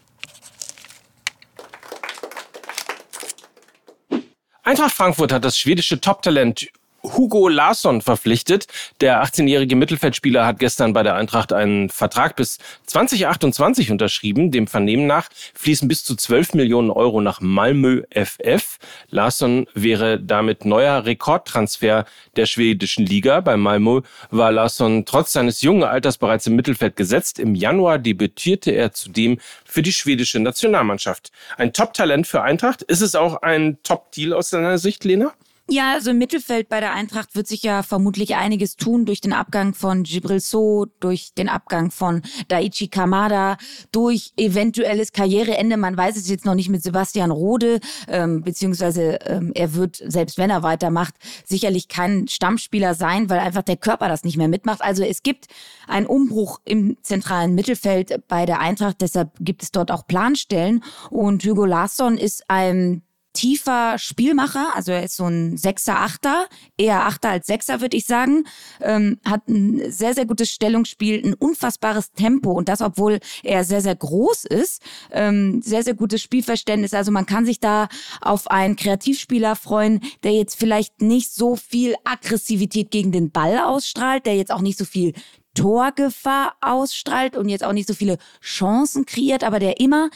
Eintracht 4.64 4.94
Frankfurt 4.94 5.32
hat 5.32 5.44
das 5.44 5.58
schwedische 5.58 6.00
Top-Talent 6.00 6.70
Hugo 7.04 7.48
Larsson 7.48 8.02
verpflichtet. 8.02 8.68
Der 9.02 9.24
18-jährige 9.24 9.76
Mittelfeldspieler 9.76 10.46
hat 10.46 10.60
gestern 10.60 10.94
bei 10.94 11.04
der 11.04 11.16
Eintracht 11.16 11.54
einen 11.54 11.90
Vertrag 11.90 12.36
bis 12.36 12.58
2028 12.88 13.92
unterschrieben. 13.92 14.52
Dem 14.52 14.68
Vernehmen 14.68 15.08
nach 15.08 15.30
fließen 15.54 15.88
bis 15.88 16.04
zu 16.04 16.16
12 16.16 16.54
Millionen 16.54 16.92
Euro 16.92 17.22
nach 17.22 17.42
Malmö 17.42 18.04
FF. 18.12 18.78
Larsson 19.10 19.68
wäre 19.74 20.20
damit 20.20 20.66
neuer 20.66 21.06
Rekordtransfer 21.06 22.06
der 22.36 22.46
schwedischen 22.46 23.06
Liga. 23.06 23.40
Bei 23.42 23.58
Malmö 23.58 24.02
war 24.32 24.52
Larsson 24.52 25.06
trotz 25.06 25.34
seines 25.34 25.62
jungen 25.62 25.84
Alters 25.84 26.18
bereits 26.18 26.48
im 26.48 26.56
Mittelfeld 26.56 26.96
gesetzt. 26.96 27.40
Im 27.40 27.56
Januar 27.56 28.00
debütierte 28.00 28.72
er 28.72 28.92
zudem 28.92 29.40
für 29.66 29.82
die 29.82 29.94
schwedische 29.94 30.40
Nationalmannschaft. 30.40 31.32
Ein 31.58 31.74
Top-Talent 31.74 32.28
für 32.28 32.42
Eintracht. 32.42 32.82
Ist 32.84 33.02
es 33.02 33.16
auch 33.16 33.42
ein 33.42 33.78
Top-Deal 33.84 34.34
aus 34.34 34.50
deiner 34.50 34.78
Sicht, 34.78 35.04
Lena? 35.04 35.34
Ja, 35.72 35.94
also 35.94 36.10
im 36.10 36.18
Mittelfeld 36.18 36.68
bei 36.68 36.80
der 36.80 36.94
Eintracht 36.94 37.36
wird 37.36 37.46
sich 37.46 37.62
ja 37.62 37.84
vermutlich 37.84 38.36
einiges 38.36 38.76
tun 38.76 39.06
durch 39.06 39.22
den 39.22 39.34
Abgang 39.34 39.76
von 39.76 40.02
Gibril 40.02 40.40
So, 40.40 40.88
durch 41.00 41.36
den 41.36 41.48
Abgang 41.48 41.92
von 41.92 42.24
Daichi 42.48 42.88
Kamada, 42.88 43.56
durch 43.92 44.34
eventuelles 44.36 45.12
Karriereende. 45.12 45.78
Man 45.78 45.96
weiß 45.96 46.18
es 46.18 46.28
jetzt 46.28 46.46
noch 46.46 46.56
nicht 46.56 46.70
mit 46.70 46.82
Sebastian 46.82 47.30
Rode, 47.30 47.82
ähm, 48.08 48.42
beziehungsweise 48.42 49.20
ähm, 49.28 49.52
er 49.54 49.76
wird, 49.76 50.02
selbst 50.04 50.40
wenn 50.40 50.50
er 50.50 50.64
weitermacht, 50.64 51.14
sicherlich 51.46 51.88
kein 51.88 52.28
Stammspieler 52.28 52.96
sein, 52.96 53.30
weil 53.30 53.38
einfach 53.38 53.64
der 53.64 53.78
Körper 53.78 54.08
das 54.08 54.24
nicht 54.24 54.38
mehr 54.38 54.48
mitmacht. 54.48 54.82
Also 54.82 55.04
es 55.04 55.22
gibt 55.22 55.46
einen 55.88 56.08
Umbruch 56.08 56.62
im 56.66 56.98
zentralen 57.04 57.54
Mittelfeld 57.54 58.28
bei 58.28 58.48
der 58.48 58.60
Eintracht, 58.60 59.02
deshalb 59.02 59.34
gibt 59.40 59.62
es 59.62 59.72
dort 59.72 59.92
auch 59.92 60.08
Planstellen 60.08 60.84
und 61.12 61.44
Hugo 61.46 61.66
Larsson 61.66 62.18
ist 62.18 62.46
ein 62.48 63.04
tiefer 63.34 63.98
Spielmacher, 63.98 64.76
also 64.76 64.92
er 64.92 65.04
ist 65.04 65.16
so 65.16 65.26
ein 65.26 65.58
Sechser, 65.58 66.00
Achter, 66.00 66.48
eher 66.78 67.06
Achter 67.06 67.30
als 67.30 67.48
Sechser, 67.48 67.82
würde 67.82 67.96
ich 67.96 68.06
sagen, 68.06 68.46
ähm, 68.82 69.20
hat 69.24 69.48
ein 69.48 69.92
sehr, 69.92 70.14
sehr 70.14 70.26
gutes 70.26 70.50
Stellungsspiel, 70.50 71.22
ein 71.24 71.34
unfassbares 71.36 72.12
Tempo 72.12 72.52
und 72.52 72.70
das, 72.70 72.82
obwohl 72.82 73.20
er 73.44 73.64
sehr, 73.64 73.82
sehr 73.82 73.96
groß 73.96 74.46
ist, 74.46 74.82
ähm, 75.12 75.62
sehr, 75.62 75.84
sehr 75.84 75.94
gutes 75.94 76.22
Spielverständnis. 76.22 76.94
Also 76.94 77.12
man 77.12 77.26
kann 77.26 77.46
sich 77.46 77.60
da 77.60 77.88
auf 78.22 78.50
einen 78.50 78.76
Kreativspieler 78.76 79.56
freuen, 79.56 80.02
der 80.24 80.34
jetzt 80.34 80.56
vielleicht 80.56 81.02
nicht 81.02 81.34
so 81.34 81.56
viel 81.56 81.96
Aggressivität 82.04 82.92
gegen 82.92 83.12
den 83.12 83.32
Ball 83.32 83.60
ausstrahlt, 83.60 84.26
der 84.26 84.36
jetzt 84.36 84.52
auch 84.52 84.62
nicht 84.62 84.78
so 84.78 84.86
viel 84.86 85.14
Torgefahr 85.54 86.56
ausstrahlt 86.62 87.36
und 87.36 87.50
jetzt 87.50 87.64
auch 87.64 87.74
nicht 87.74 87.88
so 87.88 87.94
viele 87.94 88.18
Chancen 88.42 89.06
kreiert, 89.06 89.44
aber 89.44 89.60
der 89.60 89.80
immer 89.80 90.10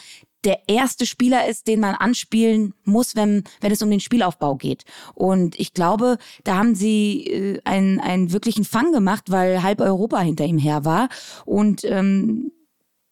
der 0.44 0.60
erste 0.68 1.06
Spieler 1.06 1.48
ist, 1.48 1.66
den 1.66 1.80
man 1.80 1.94
anspielen 1.94 2.74
muss, 2.84 3.16
wenn, 3.16 3.44
wenn 3.60 3.72
es 3.72 3.82
um 3.82 3.90
den 3.90 4.00
Spielaufbau 4.00 4.56
geht. 4.56 4.84
Und 5.14 5.58
ich 5.58 5.72
glaube, 5.72 6.18
da 6.44 6.56
haben 6.56 6.74
sie 6.74 7.26
äh, 7.26 7.60
einen, 7.64 8.00
einen 8.00 8.32
wirklichen 8.32 8.64
Fang 8.64 8.92
gemacht, 8.92 9.24
weil 9.30 9.62
halb 9.62 9.80
Europa 9.80 10.20
hinter 10.20 10.44
ihm 10.44 10.58
her 10.58 10.84
war. 10.84 11.08
Und 11.44 11.84
ähm, 11.84 12.52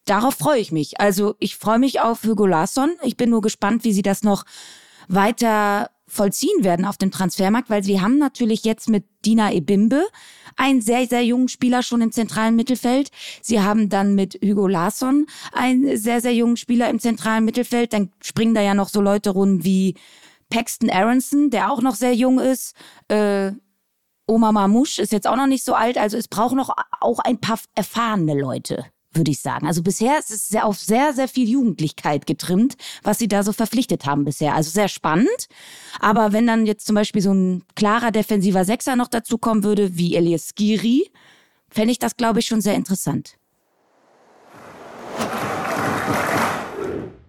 darauf 0.04 0.34
freue 0.34 0.60
ich 0.60 0.72
mich. 0.72 1.00
Also 1.00 1.34
ich 1.38 1.56
freue 1.56 1.78
mich 1.78 2.00
auf 2.00 2.24
Hugo 2.24 2.46
Larsson. 2.46 2.92
Ich 3.02 3.16
bin 3.16 3.30
nur 3.30 3.40
gespannt, 3.40 3.84
wie 3.84 3.92
sie 3.92 4.02
das 4.02 4.22
noch 4.22 4.44
weiter 5.08 5.90
vollziehen 6.06 6.62
werden 6.62 6.84
auf 6.84 6.98
dem 6.98 7.10
Transfermarkt, 7.10 7.70
weil 7.70 7.82
sie 7.82 8.00
haben 8.00 8.18
natürlich 8.18 8.64
jetzt 8.64 8.88
mit 8.90 9.04
Dina 9.24 9.50
Ebimbe 9.50 10.04
einen 10.56 10.80
sehr, 10.80 11.06
sehr 11.06 11.24
jungen 11.24 11.48
Spieler 11.48 11.82
schon 11.82 12.02
im 12.02 12.12
zentralen 12.12 12.56
Mittelfeld. 12.56 13.10
Sie 13.40 13.60
haben 13.60 13.88
dann 13.88 14.14
mit 14.14 14.38
Hugo 14.44 14.66
Larsson 14.66 15.26
einen 15.52 15.96
sehr, 15.96 16.20
sehr 16.20 16.34
jungen 16.34 16.56
Spieler 16.56 16.90
im 16.90 16.98
zentralen 16.98 17.44
Mittelfeld. 17.44 17.92
Dann 17.92 18.10
springen 18.22 18.54
da 18.54 18.60
ja 18.60 18.74
noch 18.74 18.88
so 18.88 19.00
Leute 19.00 19.30
rum 19.30 19.64
wie 19.64 19.94
Paxton 20.50 20.90
Aronson, 20.90 21.50
der 21.50 21.70
auch 21.70 21.80
noch 21.80 21.94
sehr 21.94 22.14
jung 22.14 22.38
ist. 22.38 22.74
Äh, 23.08 23.52
Oma 24.26 24.52
Mamouche 24.52 25.02
ist 25.02 25.12
jetzt 25.12 25.26
auch 25.26 25.36
noch 25.36 25.46
nicht 25.46 25.64
so 25.64 25.74
alt. 25.74 25.98
Also 25.98 26.16
es 26.16 26.28
braucht 26.28 26.54
noch 26.54 26.74
auch 27.00 27.18
ein 27.18 27.40
paar 27.40 27.58
erfahrene 27.74 28.38
Leute 28.38 28.84
würde 29.14 29.30
ich 29.30 29.40
sagen. 29.40 29.66
Also 29.66 29.82
bisher 29.82 30.18
ist 30.18 30.30
es 30.30 30.48
sehr 30.48 30.66
auf 30.66 30.78
sehr, 30.78 31.12
sehr 31.12 31.28
viel 31.28 31.48
Jugendlichkeit 31.48 32.26
getrimmt, 32.26 32.76
was 33.02 33.18
sie 33.18 33.28
da 33.28 33.42
so 33.42 33.52
verpflichtet 33.52 34.06
haben 34.06 34.24
bisher. 34.24 34.54
Also 34.54 34.70
sehr 34.70 34.88
spannend. 34.88 35.48
Aber 36.00 36.32
wenn 36.32 36.46
dann 36.46 36.66
jetzt 36.66 36.86
zum 36.86 36.94
Beispiel 36.94 37.22
so 37.22 37.32
ein 37.32 37.64
klarer 37.74 38.10
defensiver 38.10 38.64
Sechser 38.64 38.96
noch 38.96 39.08
dazu 39.08 39.38
kommen 39.38 39.64
würde, 39.64 39.96
wie 39.96 40.16
Elias 40.16 40.50
Skiri, 40.54 41.10
fände 41.68 41.92
ich 41.92 41.98
das, 41.98 42.16
glaube 42.16 42.40
ich, 42.40 42.46
schon 42.46 42.60
sehr 42.60 42.74
interessant. 42.74 43.36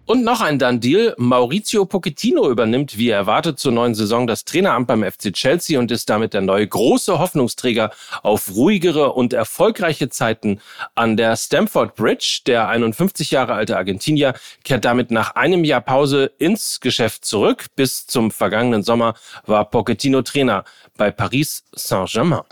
Und 0.06 0.22
noch 0.22 0.42
ein 0.42 0.58
Done-Deal. 0.58 1.14
Maurizio 1.16 1.86
Pochettino 1.86 2.50
übernimmt, 2.50 2.98
wie 2.98 3.08
erwartet, 3.08 3.58
zur 3.58 3.72
neuen 3.72 3.94
Saison 3.94 4.26
das 4.26 4.44
Traineramt 4.44 4.86
beim 4.86 5.02
FC 5.02 5.32
Chelsea 5.32 5.78
und 5.78 5.90
ist 5.90 6.10
damit 6.10 6.34
der 6.34 6.42
neue 6.42 6.66
große 6.66 7.18
Hoffnungsträger 7.18 7.90
auf 8.22 8.54
ruhigere 8.54 9.14
und 9.14 9.32
erfolgreiche 9.32 10.10
Zeiten 10.10 10.60
an 10.94 11.16
der 11.16 11.36
Stamford 11.36 11.94
Bridge. 11.94 12.40
Der 12.46 12.68
51 12.68 13.30
Jahre 13.30 13.54
alte 13.54 13.78
Argentinier 13.78 14.34
kehrt 14.62 14.84
damit 14.84 15.10
nach 15.10 15.36
einem 15.36 15.64
Jahr 15.64 15.80
Pause 15.80 16.32
ins 16.36 16.80
Geschäft 16.80 17.24
zurück. 17.24 17.66
Bis 17.74 18.06
zum 18.06 18.30
vergangenen 18.30 18.82
Sommer 18.82 19.14
war 19.46 19.64
Pochettino 19.70 20.20
Trainer 20.20 20.64
bei 20.98 21.10
Paris 21.10 21.64
Saint-Germain. 21.72 22.42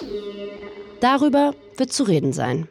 Darüber 1.00 1.54
wird 1.76 1.92
zu 1.92 2.04
reden 2.04 2.32
sein. 2.32 2.68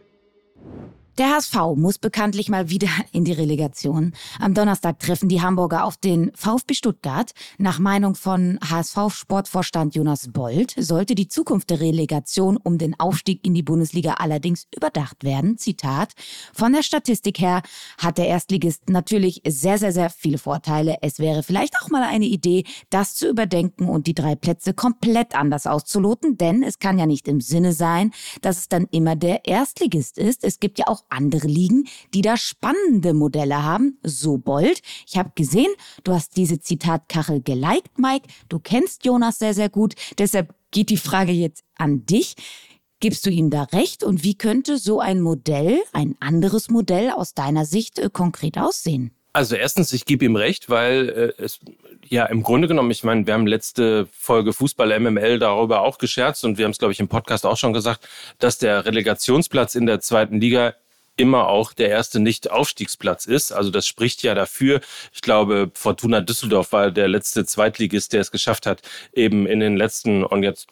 Der 1.18 1.36
HSV 1.36 1.76
muss 1.76 1.98
bekanntlich 1.98 2.48
mal 2.48 2.70
wieder 2.70 2.88
in 3.12 3.26
die 3.26 3.34
Relegation. 3.34 4.14
Am 4.40 4.54
Donnerstag 4.54 4.98
treffen 5.00 5.28
die 5.28 5.42
Hamburger 5.42 5.84
auf 5.84 5.98
den 5.98 6.32
VfB 6.36 6.74
Stuttgart. 6.74 7.32
Nach 7.58 7.80
Meinung 7.80 8.16
von 8.16 8.58
HSV-Sportvorstand 8.64 9.94
Jonas 9.94 10.30
Bold 10.32 10.74
sollte 10.78 11.14
die 11.14 11.28
Zukunft 11.28 11.70
der 11.70 11.82
Relegation 11.82 12.56
um 12.56 12.78
den 12.78 12.98
Aufstieg 12.98 13.46
in 13.46 13.54
die 13.54 13.62
Bundesliga 13.62 14.14
allerdings 14.14 14.68
überdacht 14.74 15.26
werden. 15.26 15.58
Zitat. 15.58 16.14
Von 16.54 16.72
der 16.72 16.82
Statistik 16.82 17.40
her 17.40 17.62
hat 17.98 18.18
der 18.18 18.28
Erstligist 18.28 18.90
natürlich 18.90 19.42
sehr, 19.46 19.78
sehr, 19.78 19.92
sehr 19.92 20.10
viele 20.10 20.38
Vorteile. 20.38 20.96
Es 21.02 21.20
wäre 21.20 21.44
vielleicht 21.44 21.76
auch 21.82 21.90
mal 21.90 22.04
eine 22.04 22.26
Idee, 22.26 22.64
das 22.90 23.16
zu 23.16 23.28
überdenken 23.28 23.90
und 23.90 24.08
die 24.08 24.16
drei 24.16 24.36
Plätze 24.36 24.74
komplett 24.74 25.36
anders 25.36 25.68
auszuloten, 25.68 26.38
denn 26.38 26.64
es 26.64 26.80
kann 26.80 26.98
ja 26.98 27.06
nicht 27.06 27.28
im 27.28 27.42
Sinne 27.42 27.74
sein, 27.74 28.12
dass 28.42 28.60
es 28.60 28.70
dann 28.70 28.88
immer 28.92 29.18
der 29.18 29.46
Erstligist 29.46 30.18
ist. 30.18 30.46
Es 30.46 30.62
gibt 30.62 30.80
ja 30.80 30.88
auch 30.88 31.01
andere 31.10 31.48
Ligen, 31.48 31.88
die 32.14 32.22
da 32.22 32.38
spannende 32.38 33.14
Modelle 33.14 33.64
haben. 33.64 33.98
So 34.04 34.38
Bold. 34.38 34.82
Ich 35.08 35.18
habe 35.18 35.32
gesehen, 35.36 35.72
du 36.04 36.14
hast 36.14 36.38
diese 36.38 36.60
Zitatkachel 36.60 37.42
geliked, 37.42 37.98
Mike. 37.98 38.28
Du 38.50 38.60
kennst 38.60 39.06
Jonas 39.06 39.40
sehr, 39.40 39.54
sehr 39.54 39.70
gut. 39.70 39.96
Deshalb 40.18 40.54
geht 40.72 40.90
die 40.90 40.98
Frage 40.98 41.32
jetzt 41.32 41.64
an 41.76 42.06
dich. 42.06 42.36
Gibst 43.00 43.26
du 43.26 43.32
ihm 43.32 43.50
da 43.50 43.64
recht? 43.64 44.04
Und 44.04 44.24
wie 44.24 44.36
könnte 44.36 44.78
so 44.78 45.00
ein 45.00 45.22
Modell, 45.22 45.82
ein 45.92 46.16
anderes 46.20 46.70
Modell 46.70 47.10
aus 47.10 47.34
deiner 47.34 47.66
Sicht 47.66 47.98
äh, 47.98 48.10
konkret 48.12 48.60
aussehen? 48.60 49.12
Also 49.34 49.56
erstens, 49.56 49.94
ich 49.94 50.06
gebe 50.06 50.26
ihm 50.26 50.36
recht, 50.36 50.70
weil 50.70 51.34
äh, 51.40 51.42
es 51.42 51.60
ja 52.06 52.26
im 52.26 52.44
Grunde 52.44 52.68
genommen, 52.68 52.92
ich 52.92 53.04
meine, 53.04 53.26
wir 53.26 53.34
haben 53.34 53.48
letzte 53.48 54.08
Folge 54.12 54.52
Fußball 54.52 55.00
MML 55.00 55.40
darüber 55.40 55.82
auch 55.82 55.98
gescherzt 55.98 56.44
und 56.44 56.58
wir 56.58 56.66
haben 56.66 56.72
es, 56.72 56.78
glaube 56.78 56.92
ich, 56.92 57.00
im 57.00 57.08
Podcast 57.08 57.46
auch 57.46 57.56
schon 57.58 57.72
gesagt, 57.72 58.08
dass 58.40 58.58
der 58.58 58.86
Relegationsplatz 58.86 59.76
in 59.76 59.86
der 59.86 60.02
zweiten 60.02 60.42
Liga 60.42 60.76
immer 61.18 61.48
auch 61.48 61.74
der 61.74 61.90
erste 61.90 62.20
Nicht-Aufstiegsplatz 62.20 63.26
ist. 63.26 63.52
Also 63.52 63.70
das 63.70 63.88
spricht 63.88 64.24
ja 64.24 64.34
dafür. 64.34 64.82
Ich 65.14 65.22
glaube, 65.22 65.72
Fortuna 65.74 66.22
Düsseldorf 66.22 66.72
war 66.72 66.92
der 66.92 67.08
letzte 67.08 67.46
Zweitligist, 67.46 68.14
der 68.14 68.22
es 68.22 68.32
geschafft 68.32 68.66
hat, 68.66 68.82
eben 69.14 69.46
in 69.46 69.60
den 69.60 69.78
letzten 69.78 70.24
und 70.24 70.44
jetzt, 70.44 70.68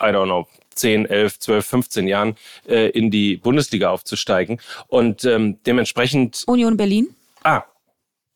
I 0.00 0.06
don't 0.06 0.24
know, 0.24 0.46
10, 0.74 1.06
11, 1.06 1.38
12, 1.38 1.66
15 1.66 2.08
Jahren 2.08 2.36
äh, 2.68 2.90
in 2.90 3.10
die 3.10 3.36
Bundesliga 3.36 3.90
aufzusteigen. 3.90 4.60
Und 4.88 5.24
ähm, 5.24 5.58
dementsprechend. 5.64 6.44
Union 6.46 6.76
Berlin? 6.76 7.14
Ah, 7.42 7.64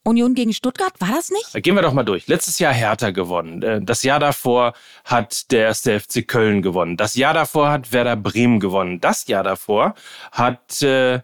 Union 0.03 0.35
gegen 0.35 0.55
Stuttgart, 0.55 0.95
war 0.99 1.11
das 1.15 1.31
nicht? 1.31 1.63
Gehen 1.63 1.75
wir 1.75 1.83
doch 1.83 1.93
mal 1.93 2.05
durch. 2.05 2.27
Letztes 2.27 2.59
Jahr 2.59 2.73
Hertha 2.73 3.11
gewonnen. 3.11 3.63
Äh, 3.63 3.83
das 3.83 4.03
Jahr 4.03 4.19
davor 4.19 4.73
hat 5.05 5.51
der 5.51 5.65
erste 5.65 6.01
FC 6.01 6.27
Köln 6.27 6.63
gewonnen. 6.63 6.97
Das 6.97 7.15
Jahr 7.17 7.35
davor 7.35 7.71
hat 7.71 7.93
Werder 7.93 8.17
Bremen 8.17 8.61
gewonnen. 8.61 9.01
Das 9.01 9.27
Jahr 9.27 9.45
davor 9.45 9.95
hat 10.33 10.81
äh, 10.83 11.21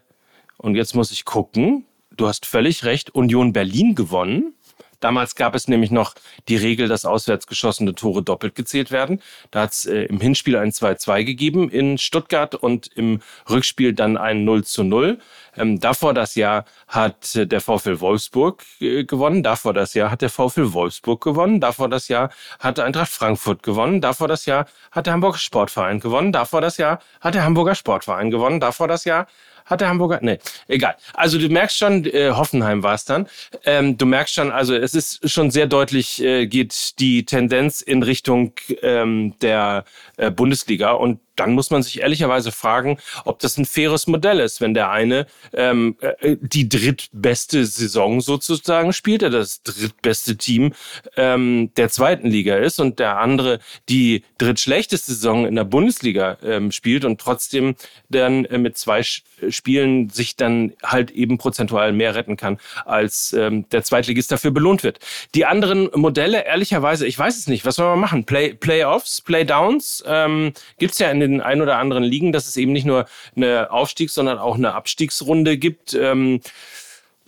und 0.57 0.75
jetzt 0.75 0.95
muss 0.95 1.11
ich 1.11 1.25
gucken. 1.25 1.85
Du 2.11 2.27
hast 2.27 2.45
völlig 2.45 2.83
recht. 2.83 3.13
Union 3.13 3.53
Berlin 3.53 3.95
gewonnen. 3.95 4.53
Damals 4.99 5.35
gab 5.35 5.53
es 5.53 5.67
nämlich 5.67 5.91
noch 5.91 6.15
die 6.47 6.55
Regel, 6.55 6.87
dass 6.87 7.05
auswärts 7.05 7.45
geschossene 7.45 7.93
Tore 7.93 8.23
doppelt 8.23 8.55
gezählt 8.55 8.89
werden. 8.89 9.21
Da 9.51 9.61
hat 9.61 9.73
es 9.73 9.85
äh, 9.85 10.03
im 10.05 10.19
Hinspiel 10.19 10.57
ein 10.57 10.71
2-2 10.71 11.23
gegeben 11.23 11.69
in 11.69 11.99
Stuttgart 11.99 12.55
und 12.55 12.87
im 12.95 13.21
Rückspiel 13.47 13.93
dann 13.93 14.17
ein 14.17 14.43
0 14.43 14.63
0. 14.75 15.19
Ähm, 15.55 15.79
davor 15.79 16.13
das 16.15 16.33
Jahr 16.33 16.65
hat 16.87 17.35
äh, 17.35 17.45
der 17.45 17.61
VfL 17.61 17.99
Wolfsburg 17.99 18.63
äh, 18.79 19.03
gewonnen. 19.03 19.43
Davor 19.43 19.73
das 19.73 19.93
Jahr 19.93 20.09
hat 20.09 20.23
der 20.23 20.29
VfL 20.29 20.73
Wolfsburg 20.73 21.23
gewonnen. 21.23 21.59
Davor 21.59 21.89
das 21.89 22.07
Jahr 22.07 22.31
hat 22.59 22.79
Eintracht 22.79 23.11
Frankfurt 23.11 23.61
gewonnen. 23.61 24.01
Davor 24.01 24.27
das 24.27 24.47
Jahr 24.47 24.65
hat 24.91 25.05
der 25.05 25.13
Hamburger 25.13 25.37
Sportverein 25.37 25.99
gewonnen. 25.99 26.31
Davor 26.31 26.61
das 26.61 26.77
Jahr 26.77 26.99
hat 27.21 27.35
der 27.35 27.43
Hamburger 27.43 27.75
Sportverein 27.75 28.31
gewonnen. 28.31 28.59
Davor 28.59 28.87
das 28.87 29.05
Jahr 29.05 29.27
hat 29.67 29.81
der 29.81 29.89
Hamburger? 29.89 30.19
Nee, 30.21 30.39
egal. 30.67 30.95
Also 31.13 31.37
du 31.37 31.47
merkst 31.49 31.77
schon, 31.77 32.05
äh, 32.05 32.31
Hoffenheim 32.31 32.83
war 32.83 32.95
es 32.95 33.05
dann. 33.05 33.27
Ähm, 33.65 33.97
du 33.97 34.05
merkst 34.05 34.33
schon, 34.33 34.51
also 34.51 34.75
es 34.75 34.95
ist 34.95 35.29
schon 35.29 35.51
sehr 35.51 35.67
deutlich, 35.67 36.21
äh, 36.23 36.47
geht 36.47 36.99
die 36.99 37.25
Tendenz 37.25 37.81
in 37.81 38.01
Richtung 38.01 38.53
ähm, 38.81 39.35
der 39.41 39.85
äh, 40.17 40.31
Bundesliga. 40.31 40.91
Und 40.91 41.19
dann 41.37 41.53
muss 41.53 41.71
man 41.71 41.83
sich 41.83 42.01
ehrlicherweise 42.01 42.51
fragen, 42.51 42.97
ob 43.25 43.39
das 43.39 43.57
ein 43.57 43.65
faires 43.65 44.07
Modell 44.07 44.39
ist, 44.39 44.59
wenn 44.61 44.73
der 44.73 44.91
eine 44.91 45.27
ähm, 45.53 45.95
äh, 46.01 46.35
die 46.41 46.67
drittbeste 46.67 47.65
Saison 47.65 48.21
sozusagen 48.21 48.93
spielt, 48.93 49.21
der 49.21 49.29
das 49.29 49.63
drittbeste 49.63 50.35
Team 50.37 50.73
ähm, 51.15 51.71
der 51.77 51.89
zweiten 51.89 52.27
Liga 52.27 52.55
ist 52.55 52.79
und 52.79 52.99
der 52.99 53.19
andere 53.19 53.59
die 53.89 54.23
drittschlechteste 54.37 55.13
Saison 55.13 55.45
in 55.45 55.55
der 55.55 55.63
Bundesliga 55.63 56.37
ähm, 56.43 56.71
spielt 56.71 57.05
und 57.05 57.21
trotzdem 57.21 57.75
dann 58.09 58.45
äh, 58.45 58.57
mit 58.57 58.77
zwei 58.77 59.03
Spielen 59.03 60.09
sich 60.09 60.35
dann 60.35 60.73
halt 60.83 61.11
eben 61.11 61.37
prozentual 61.37 61.93
mehr 61.93 62.15
retten 62.15 62.37
kann, 62.37 62.57
als 62.85 63.33
ähm, 63.33 63.69
der 63.69 63.83
Zweitligist 63.83 64.31
dafür 64.31 64.51
belohnt 64.51 64.83
wird. 64.83 64.99
Die 65.35 65.45
anderen 65.45 65.89
Modelle, 65.93 66.45
ehrlicherweise, 66.45 67.05
ich 67.05 67.17
weiß 67.17 67.37
es 67.37 67.47
nicht, 67.47 67.65
was 67.65 67.75
soll 67.75 67.87
man 67.87 67.99
machen? 67.99 68.25
Play, 68.25 68.53
Playoffs, 68.53 69.21
Playdowns 69.21 70.03
ähm, 70.07 70.53
gibt 70.79 70.97
ja 70.99 71.11
in 71.11 71.19
ein 71.41 71.61
oder 71.61 71.77
anderen 71.77 72.03
Ligen, 72.03 72.31
dass 72.31 72.47
es 72.47 72.57
eben 72.57 72.71
nicht 72.71 72.85
nur 72.85 73.05
eine 73.35 73.71
Aufstiegs-, 73.71 74.13
sondern 74.13 74.37
auch 74.37 74.55
eine 74.55 74.73
Abstiegsrunde 74.73 75.57
gibt. 75.57 75.93
Ähm, 75.93 76.41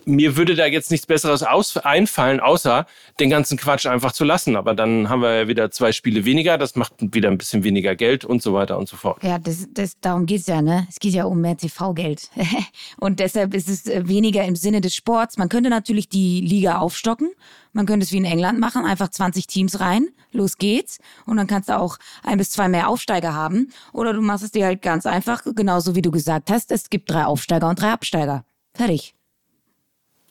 mir 0.04 0.36
würde 0.36 0.54
da 0.54 0.66
jetzt 0.66 0.90
nichts 0.90 1.06
Besseres 1.06 1.42
aus 1.42 1.76
einfallen, 1.76 2.40
außer 2.40 2.86
den 3.18 3.30
ganzen 3.30 3.58
Quatsch 3.58 3.86
einfach 3.86 4.12
zu 4.12 4.24
lassen. 4.24 4.56
Aber 4.56 4.74
dann 4.74 5.08
haben 5.08 5.22
wir 5.22 5.34
ja 5.34 5.48
wieder 5.48 5.70
zwei 5.70 5.92
Spiele 5.92 6.24
weniger, 6.24 6.58
das 6.58 6.76
macht 6.76 6.94
wieder 7.00 7.30
ein 7.30 7.38
bisschen 7.38 7.64
weniger 7.64 7.96
Geld 7.96 8.24
und 8.24 8.42
so 8.42 8.54
weiter 8.54 8.78
und 8.78 8.88
so 8.88 8.96
fort. 8.96 9.22
Ja, 9.22 9.38
das, 9.38 9.68
das, 9.72 9.98
darum 10.00 10.26
geht 10.26 10.40
es 10.40 10.46
ja, 10.46 10.62
ne? 10.62 10.86
Es 10.88 10.98
geht 10.98 11.14
ja 11.14 11.24
um 11.24 11.40
mehr 11.40 11.56
TV-Geld. 11.56 12.30
und 12.98 13.20
deshalb 13.20 13.54
ist 13.54 13.68
es 13.68 13.86
äh, 13.86 14.06
weniger 14.08 14.44
im 14.44 14.56
Sinne 14.56 14.80
des 14.80 14.94
Sports. 14.94 15.36
Man 15.36 15.48
könnte 15.48 15.70
natürlich 15.70 16.08
die 16.08 16.40
Liga 16.40 16.78
aufstocken. 16.78 17.30
Man 17.72 17.86
könnte 17.86 18.04
es 18.04 18.12
wie 18.12 18.16
in 18.16 18.24
England 18.24 18.58
machen, 18.58 18.84
einfach 18.84 19.08
20 19.08 19.46
Teams 19.46 19.78
rein, 19.78 20.08
los 20.32 20.58
geht's. 20.58 20.98
Und 21.24 21.36
dann 21.36 21.46
kannst 21.46 21.68
du 21.68 21.78
auch 21.78 21.98
ein 22.24 22.38
bis 22.38 22.50
zwei 22.50 22.68
mehr 22.68 22.88
Aufsteiger 22.88 23.32
haben. 23.32 23.70
Oder 23.92 24.12
du 24.12 24.20
machst 24.20 24.42
es 24.42 24.50
dir 24.50 24.66
halt 24.66 24.82
ganz 24.82 25.06
einfach, 25.06 25.44
genauso 25.54 25.94
wie 25.94 26.02
du 26.02 26.10
gesagt 26.10 26.50
hast, 26.50 26.72
es 26.72 26.90
gibt 26.90 27.10
drei 27.10 27.24
Aufsteiger 27.24 27.68
und 27.68 27.80
drei 27.80 27.92
Absteiger. 27.92 28.44
Fertig. 28.74 29.14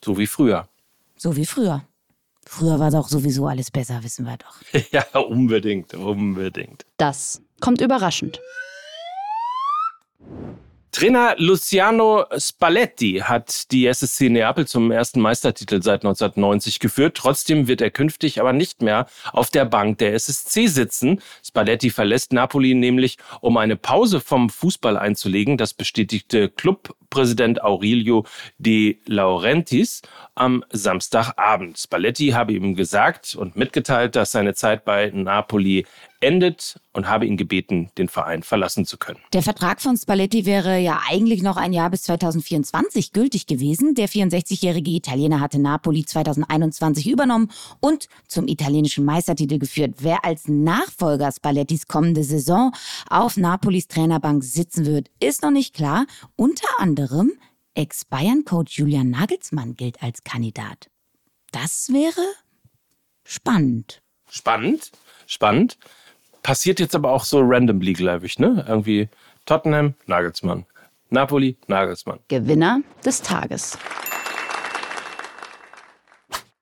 So 0.04 0.18
wie 0.18 0.28
früher. 0.28 0.68
So 1.18 1.36
wie 1.36 1.46
früher. 1.46 1.84
Früher 2.46 2.80
war 2.80 2.90
doch 2.90 3.08
sowieso 3.10 3.48
alles 3.48 3.70
besser, 3.70 4.04
wissen 4.04 4.26
wir 4.26 4.38
doch. 4.38 4.56
ja, 4.92 5.06
unbedingt, 5.20 5.94
unbedingt. 5.94 6.86
Das 6.98 7.42
kommt 7.60 7.82
überraschend. 7.82 8.40
Trainer 11.00 11.36
Luciano 11.38 12.26
Spalletti 12.38 13.22
hat 13.24 13.72
die 13.72 13.88
SSC 13.88 14.28
Neapel 14.28 14.68
zum 14.68 14.92
ersten 14.92 15.22
Meistertitel 15.22 15.82
seit 15.82 16.04
1990 16.04 16.82
geführt. 16.82 17.16
Trotzdem 17.16 17.70
wird 17.70 17.80
er 17.80 17.90
künftig 17.90 18.42
aber 18.42 18.52
nicht 18.52 18.82
mehr 18.82 19.06
auf 19.32 19.50
der 19.50 19.64
Bank 19.64 20.00
der 20.00 20.14
SSC 20.14 20.68
sitzen. 20.68 21.22
Spalletti 21.42 21.90
verlässt 21.90 22.34
Napoli 22.34 22.74
nämlich, 22.74 23.18
um 23.40 23.56
eine 23.56 23.78
Pause 23.78 24.20
vom 24.20 24.50
Fußball 24.50 24.98
einzulegen. 24.98 25.56
Das 25.56 25.74
bestätigte 25.74 26.50
Clubpräsident 26.50 27.64
Aurelio 27.64 28.26
De 28.58 28.98
Laurentiis 29.06 30.02
am 30.36 30.66
Samstagabend. 30.70 31.80
Spalletti 31.80 32.32
habe 32.32 32.52
ihm 32.52 32.76
gesagt 32.76 33.36
und 33.36 33.56
mitgeteilt, 33.56 34.18
dass 34.18 34.34
seine 34.34 34.54
Zeit 34.54 34.84
bei 34.84 35.12
Napoli 35.14 35.86
endet 36.22 36.80
und 36.94 37.08
habe 37.08 37.26
ihn 37.26 37.38
gebeten, 37.38 37.90
den 37.98 38.10
Verein 38.10 38.44
verlassen 38.44 38.86
zu 38.86 38.98
können. 38.98 39.20
Der 39.34 39.42
Vertrag 39.42 39.82
von 39.82 39.96
Spalletti 39.96 40.46
wäre 40.46 40.80
ja 40.80 41.02
eigentlich 41.10 41.42
noch 41.42 41.58
ein 41.58 41.74
Jahr 41.74 41.90
bis 41.90 42.04
2024 42.04 43.14
gültig 43.14 43.48
gewesen. 43.48 43.96
Der 43.96 44.10
64-jährige 44.10 44.92
Italiener 44.92 45.40
hatte 45.40 45.60
Napoli 45.60 46.06
2021 46.06 47.10
übernommen 47.10 47.52
und 47.80 48.08
zum 48.28 48.48
italienischen 48.48 49.06
Meistertitel 49.06 49.60
geführt. 49.60 49.96
Wer 50.00 50.26
als 50.26 50.48
Nachfolger 50.48 51.32
Spallettis 51.32 51.88
kommende 51.88 52.24
Saison 52.24 52.74
auf 53.10 53.38
Napolis 53.38 53.88
Trainerbank 53.88 54.44
sitzen 54.44 54.86
wird, 54.86 55.10
ist 55.20 55.44
noch 55.44 55.52
nicht 55.52 55.74
klar. 55.74 56.06
Unter 56.36 56.68
anderem 56.80 57.32
Ex-Bayern-Coach 57.76 58.78
Julian 58.78 59.10
Nagelsmann 59.10 59.76
gilt 59.76 60.04
als 60.04 60.24
Kandidat. 60.24 60.90
Das 61.52 61.90
wäre 61.92 62.26
spannend. 63.24 64.02
Spannend, 64.30 64.92
spannend. 65.26 65.78
Passiert 66.44 66.80
jetzt 66.80 66.96
aber 66.96 67.12
auch 67.12 67.24
so 67.24 67.40
randomly, 67.42 67.94
glaube 67.94 68.26
ich, 68.26 68.40
ne? 68.40 68.66
Irgendwie 68.68 69.10
Tottenham, 69.46 69.96
Nagelsmann. 70.08 70.66
Napoli, 71.10 71.58
Nagelsmann. 71.68 72.20
Gewinner 72.28 72.82
des 73.04 73.22
Tages. 73.22 73.78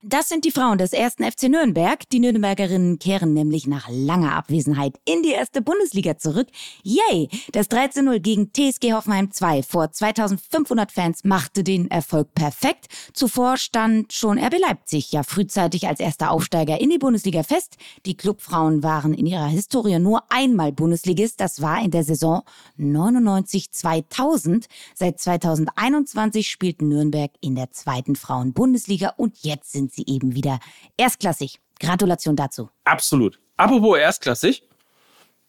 Das 0.09 0.29
sind 0.29 0.45
die 0.45 0.51
Frauen 0.51 0.77
des 0.77 0.93
ersten 0.93 1.29
FC 1.29 1.49
Nürnberg. 1.49 2.07
Die 2.11 2.21
Nürnbergerinnen 2.21 2.97
kehren 2.97 3.33
nämlich 3.33 3.67
nach 3.67 3.89
langer 3.89 4.35
Abwesenheit 4.35 4.95
in 5.03 5.21
die 5.21 5.31
erste 5.31 5.61
Bundesliga 5.61 6.17
zurück. 6.17 6.47
Yay! 6.81 7.27
Das 7.51 7.69
13-0 7.69 8.19
gegen 8.19 8.53
TSG 8.53 8.93
Hoffenheim 8.93 9.31
2 9.31 9.63
vor 9.63 9.91
2500 9.91 10.93
Fans 10.93 11.25
machte 11.25 11.61
den 11.61 11.91
Erfolg 11.91 12.33
perfekt. 12.33 12.85
Zuvor 13.11 13.57
stand 13.57 14.13
schon 14.13 14.39
RB 14.39 14.57
Leipzig 14.57 15.11
ja 15.11 15.23
frühzeitig 15.23 15.89
als 15.89 15.99
erster 15.99 16.31
Aufsteiger 16.31 16.79
in 16.79 16.89
die 16.89 16.99
Bundesliga 16.99 17.43
fest. 17.43 17.75
Die 18.05 18.15
Clubfrauen 18.15 18.83
waren 18.83 19.13
in 19.13 19.25
ihrer 19.25 19.47
Historie 19.47 19.99
nur 19.99 20.23
einmal 20.29 20.71
Bundesligist. 20.71 21.41
Das 21.41 21.61
war 21.61 21.83
in 21.83 21.91
der 21.91 22.05
Saison 22.05 22.43
99-2000. 22.79 24.67
Seit 24.95 25.19
2021 25.19 26.47
spielten 26.47 26.87
Nürnberg 26.87 27.31
in 27.41 27.55
der 27.55 27.71
zweiten 27.71 28.15
Frauen-Bundesliga 28.15 29.13
und 29.17 29.43
jetzt 29.43 29.73
sind 29.73 29.96
sie 29.97 30.05
eben 30.07 30.35
wieder 30.35 30.59
erstklassig. 30.95 31.59
Gratulation 31.79 32.35
dazu. 32.35 32.69
Absolut. 32.85 33.39
Apropos 33.57 33.97
erstklassig, 33.97 34.63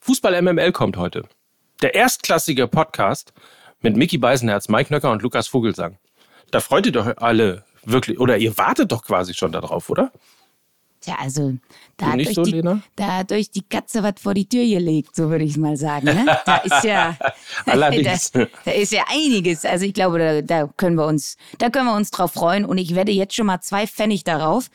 Fußball 0.01 0.41
MML 0.43 0.73
kommt 0.73 0.97
heute. 0.97 1.29
Der 1.83 1.95
erstklassige 1.95 2.67
Podcast 2.67 3.33
mit 3.81 3.97
Mickey 3.97 4.19
Beisenherz, 4.19 4.69
Mike 4.69 4.93
Nöcker 4.93 5.13
und 5.13 5.23
Lukas 5.23 5.47
Vogelsang. 5.49 5.99
Da 6.51 6.61
freut 6.61 6.87
ihr 6.87 6.93
doch 6.93 7.17
alle 7.19 7.65
wirklich, 7.85 8.19
oder 8.19 8.39
ihr 8.39 8.57
wartet 8.59 8.93
doch 8.93 9.05
quasi 9.05 9.35
schon 9.35 9.53
darauf, 9.53 9.91
oder? 9.91 10.13
Tja, 11.01 11.17
also 11.21 11.55
da 11.97 12.07
hat, 12.07 12.19
euch 12.19 12.35
so, 12.35 12.43
die, 12.43 12.61
da 12.97 13.19
hat 13.19 13.31
euch 13.31 13.51
die 13.51 13.63
Katze 13.63 14.03
was 14.03 14.15
vor 14.21 14.35
die 14.35 14.49
Tür 14.49 14.65
gelegt, 14.65 15.15
so 15.15 15.31
würde 15.31 15.45
ich 15.45 15.57
mal 15.57 15.77
sagen. 15.77 16.07
Ne? 16.07 16.27
Da 16.45 16.57
ist 16.57 16.85
ja, 16.85 17.17
Allerdings. 17.67 18.33
Da, 18.33 18.47
da, 18.65 18.71
ist 18.73 18.93
ja 18.93 19.05
einiges. 19.09 19.65
Also 19.65 19.85
ich 19.85 19.95
glaube, 19.95 20.19
da, 20.19 20.43
da 20.43 20.67
können 20.77 20.97
wir 20.97 21.07
uns, 21.07 21.37
da 21.59 21.71
können 21.71 21.87
wir 21.87 21.95
uns 21.95 22.11
drauf 22.11 22.33
freuen. 22.33 22.65
Und 22.65 22.79
ich 22.79 22.95
werde 22.95 23.13
jetzt 23.13 23.35
schon 23.35 23.47
mal 23.47 23.61
zwei 23.61 23.87
Pfennig 23.87 24.25
darauf, 24.25 24.71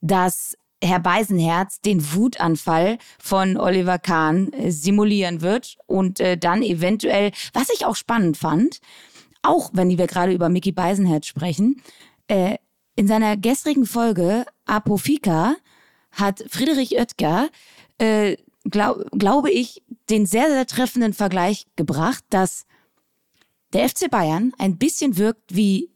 dass 0.00 0.56
Herr 0.82 1.00
Beisenherz 1.00 1.80
den 1.80 2.14
Wutanfall 2.14 2.98
von 3.18 3.56
Oliver 3.56 3.98
Kahn 3.98 4.52
äh, 4.52 4.70
simulieren 4.70 5.40
wird 5.40 5.76
und 5.86 6.20
äh, 6.20 6.36
dann 6.36 6.62
eventuell, 6.62 7.32
was 7.52 7.68
ich 7.70 7.86
auch 7.86 7.96
spannend 7.96 8.36
fand, 8.36 8.80
auch 9.42 9.70
wenn 9.72 9.96
wir 9.96 10.06
gerade 10.06 10.32
über 10.32 10.48
Mickey 10.48 10.72
Beisenherz 10.72 11.26
sprechen, 11.26 11.82
äh, 12.28 12.56
in 12.94 13.06
seiner 13.06 13.36
gestrigen 13.36 13.86
Folge 13.86 14.46
Apofika 14.66 15.56
hat 16.12 16.44
Friedrich 16.48 16.98
Oetker, 16.98 17.48
äh, 17.98 18.36
glaub, 18.64 19.04
glaube 19.12 19.50
ich, 19.50 19.82
den 20.10 20.26
sehr, 20.26 20.48
sehr 20.48 20.66
treffenden 20.66 21.12
Vergleich 21.12 21.66
gebracht, 21.76 22.24
dass 22.30 22.66
der 23.72 23.88
FC 23.88 24.10
Bayern 24.10 24.52
ein 24.58 24.78
bisschen 24.78 25.16
wirkt 25.16 25.54
wie 25.54 25.90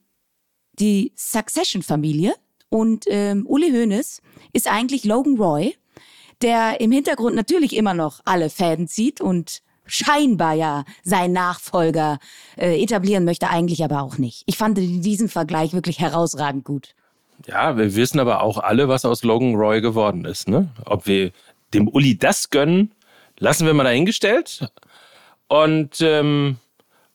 die 0.79 1.13
Succession-Familie 1.17 2.35
und 2.69 3.05
ähm, 3.09 3.45
Uli 3.47 3.71
Hoeneß 3.71 4.23
ist 4.53 4.71
eigentlich 4.71 5.05
Logan 5.05 5.37
Roy, 5.37 5.77
der 6.41 6.81
im 6.81 6.93
Hintergrund 6.93 7.37
natürlich 7.37 7.77
immer 7.77 7.95
noch 7.95 8.21
alle 8.25 8.49
Fäden 8.49 8.89
zieht 8.89 9.21
und 9.21 9.63
scheinbar 9.85 10.55
ja 10.55 10.85
seinen 11.03 11.33
Nachfolger 11.33 12.19
äh, 12.57 12.81
etablieren 12.83 13.25
möchte, 13.25 13.51
eigentlich 13.51 13.85
aber 13.85 14.03
auch 14.03 14.19
nicht. 14.19 14.45
Ich 14.47 14.57
fand 14.57 14.79
diesen 14.79 15.29
Vergleich 15.29 15.73
wirklich 15.73 15.99
herausragend 15.99 16.65
gut. 16.65 16.95
Ja, 17.47 17.77
wir 17.77 17.95
wissen 17.97 18.21
aber 18.21 18.43
auch 18.43 18.59
alle, 18.59 18.89
was 18.89 19.05
aus 19.05 19.23
Logan 19.23 19.55
Roy 19.55 19.81
geworden 19.81 20.25
ist. 20.25 20.49
Ne? 20.49 20.69
Ob 20.85 21.07
wir 21.07 21.33
dem 21.73 21.89
Uli 21.89 22.19
das 22.19 22.51
gönnen, 22.51 22.93
lassen 23.39 23.67
wir 23.67 23.75
mal 23.75 23.85
dahingestellt. 23.85 24.71
Und 25.49 26.01
ähm, 26.01 26.57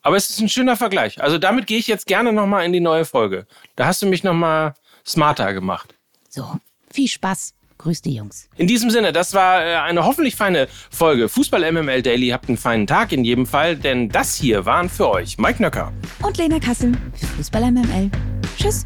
aber 0.02 0.18
es 0.18 0.30
ist 0.30 0.40
ein 0.40 0.50
schöner 0.50 0.76
Vergleich. 0.76 1.22
Also 1.22 1.38
damit 1.40 1.66
gehe 1.66 1.80
ich 1.80 1.88
jetzt 1.88 2.06
gerne 2.06 2.32
nochmal 2.32 2.66
in 2.66 2.74
die 2.74 2.80
neue 2.80 3.06
Folge. 3.06 3.48
Da 3.76 3.88
hast 3.88 4.02
du 4.02 4.06
mich 4.06 4.24
nochmal 4.24 4.76
smarter 5.06 5.54
gemacht. 5.54 5.96
So, 6.30 6.46
viel 6.92 7.08
Spaß. 7.08 7.54
Grüß 7.78 8.02
die 8.02 8.16
Jungs. 8.16 8.48
In 8.56 8.68
diesem 8.68 8.90
Sinne, 8.90 9.12
das 9.12 9.34
war 9.34 9.64
äh, 9.64 9.76
eine 9.76 10.06
hoffentlich 10.06 10.36
feine 10.36 10.68
Folge 10.90 11.28
Fußball 11.28 11.72
MML 11.72 12.02
Daily. 12.02 12.30
Habt 12.30 12.48
einen 12.48 12.58
feinen 12.58 12.88
Tag 12.88 13.12
in 13.12 13.26
jedem 13.26 13.46
Fall, 13.46 13.76
denn 13.76 14.10
das 14.10 14.36
hier 14.36 14.66
waren 14.66 14.90
für 14.90 15.10
euch 15.10 15.38
Mike 15.38 15.62
Nöcker 15.62 15.92
und 16.22 16.38
Lena 16.38 16.60
Kassel 16.60 16.94
für 17.16 17.26
Fußball 17.26 17.72
MML. 17.72 18.10
Tschüss. 18.58 18.86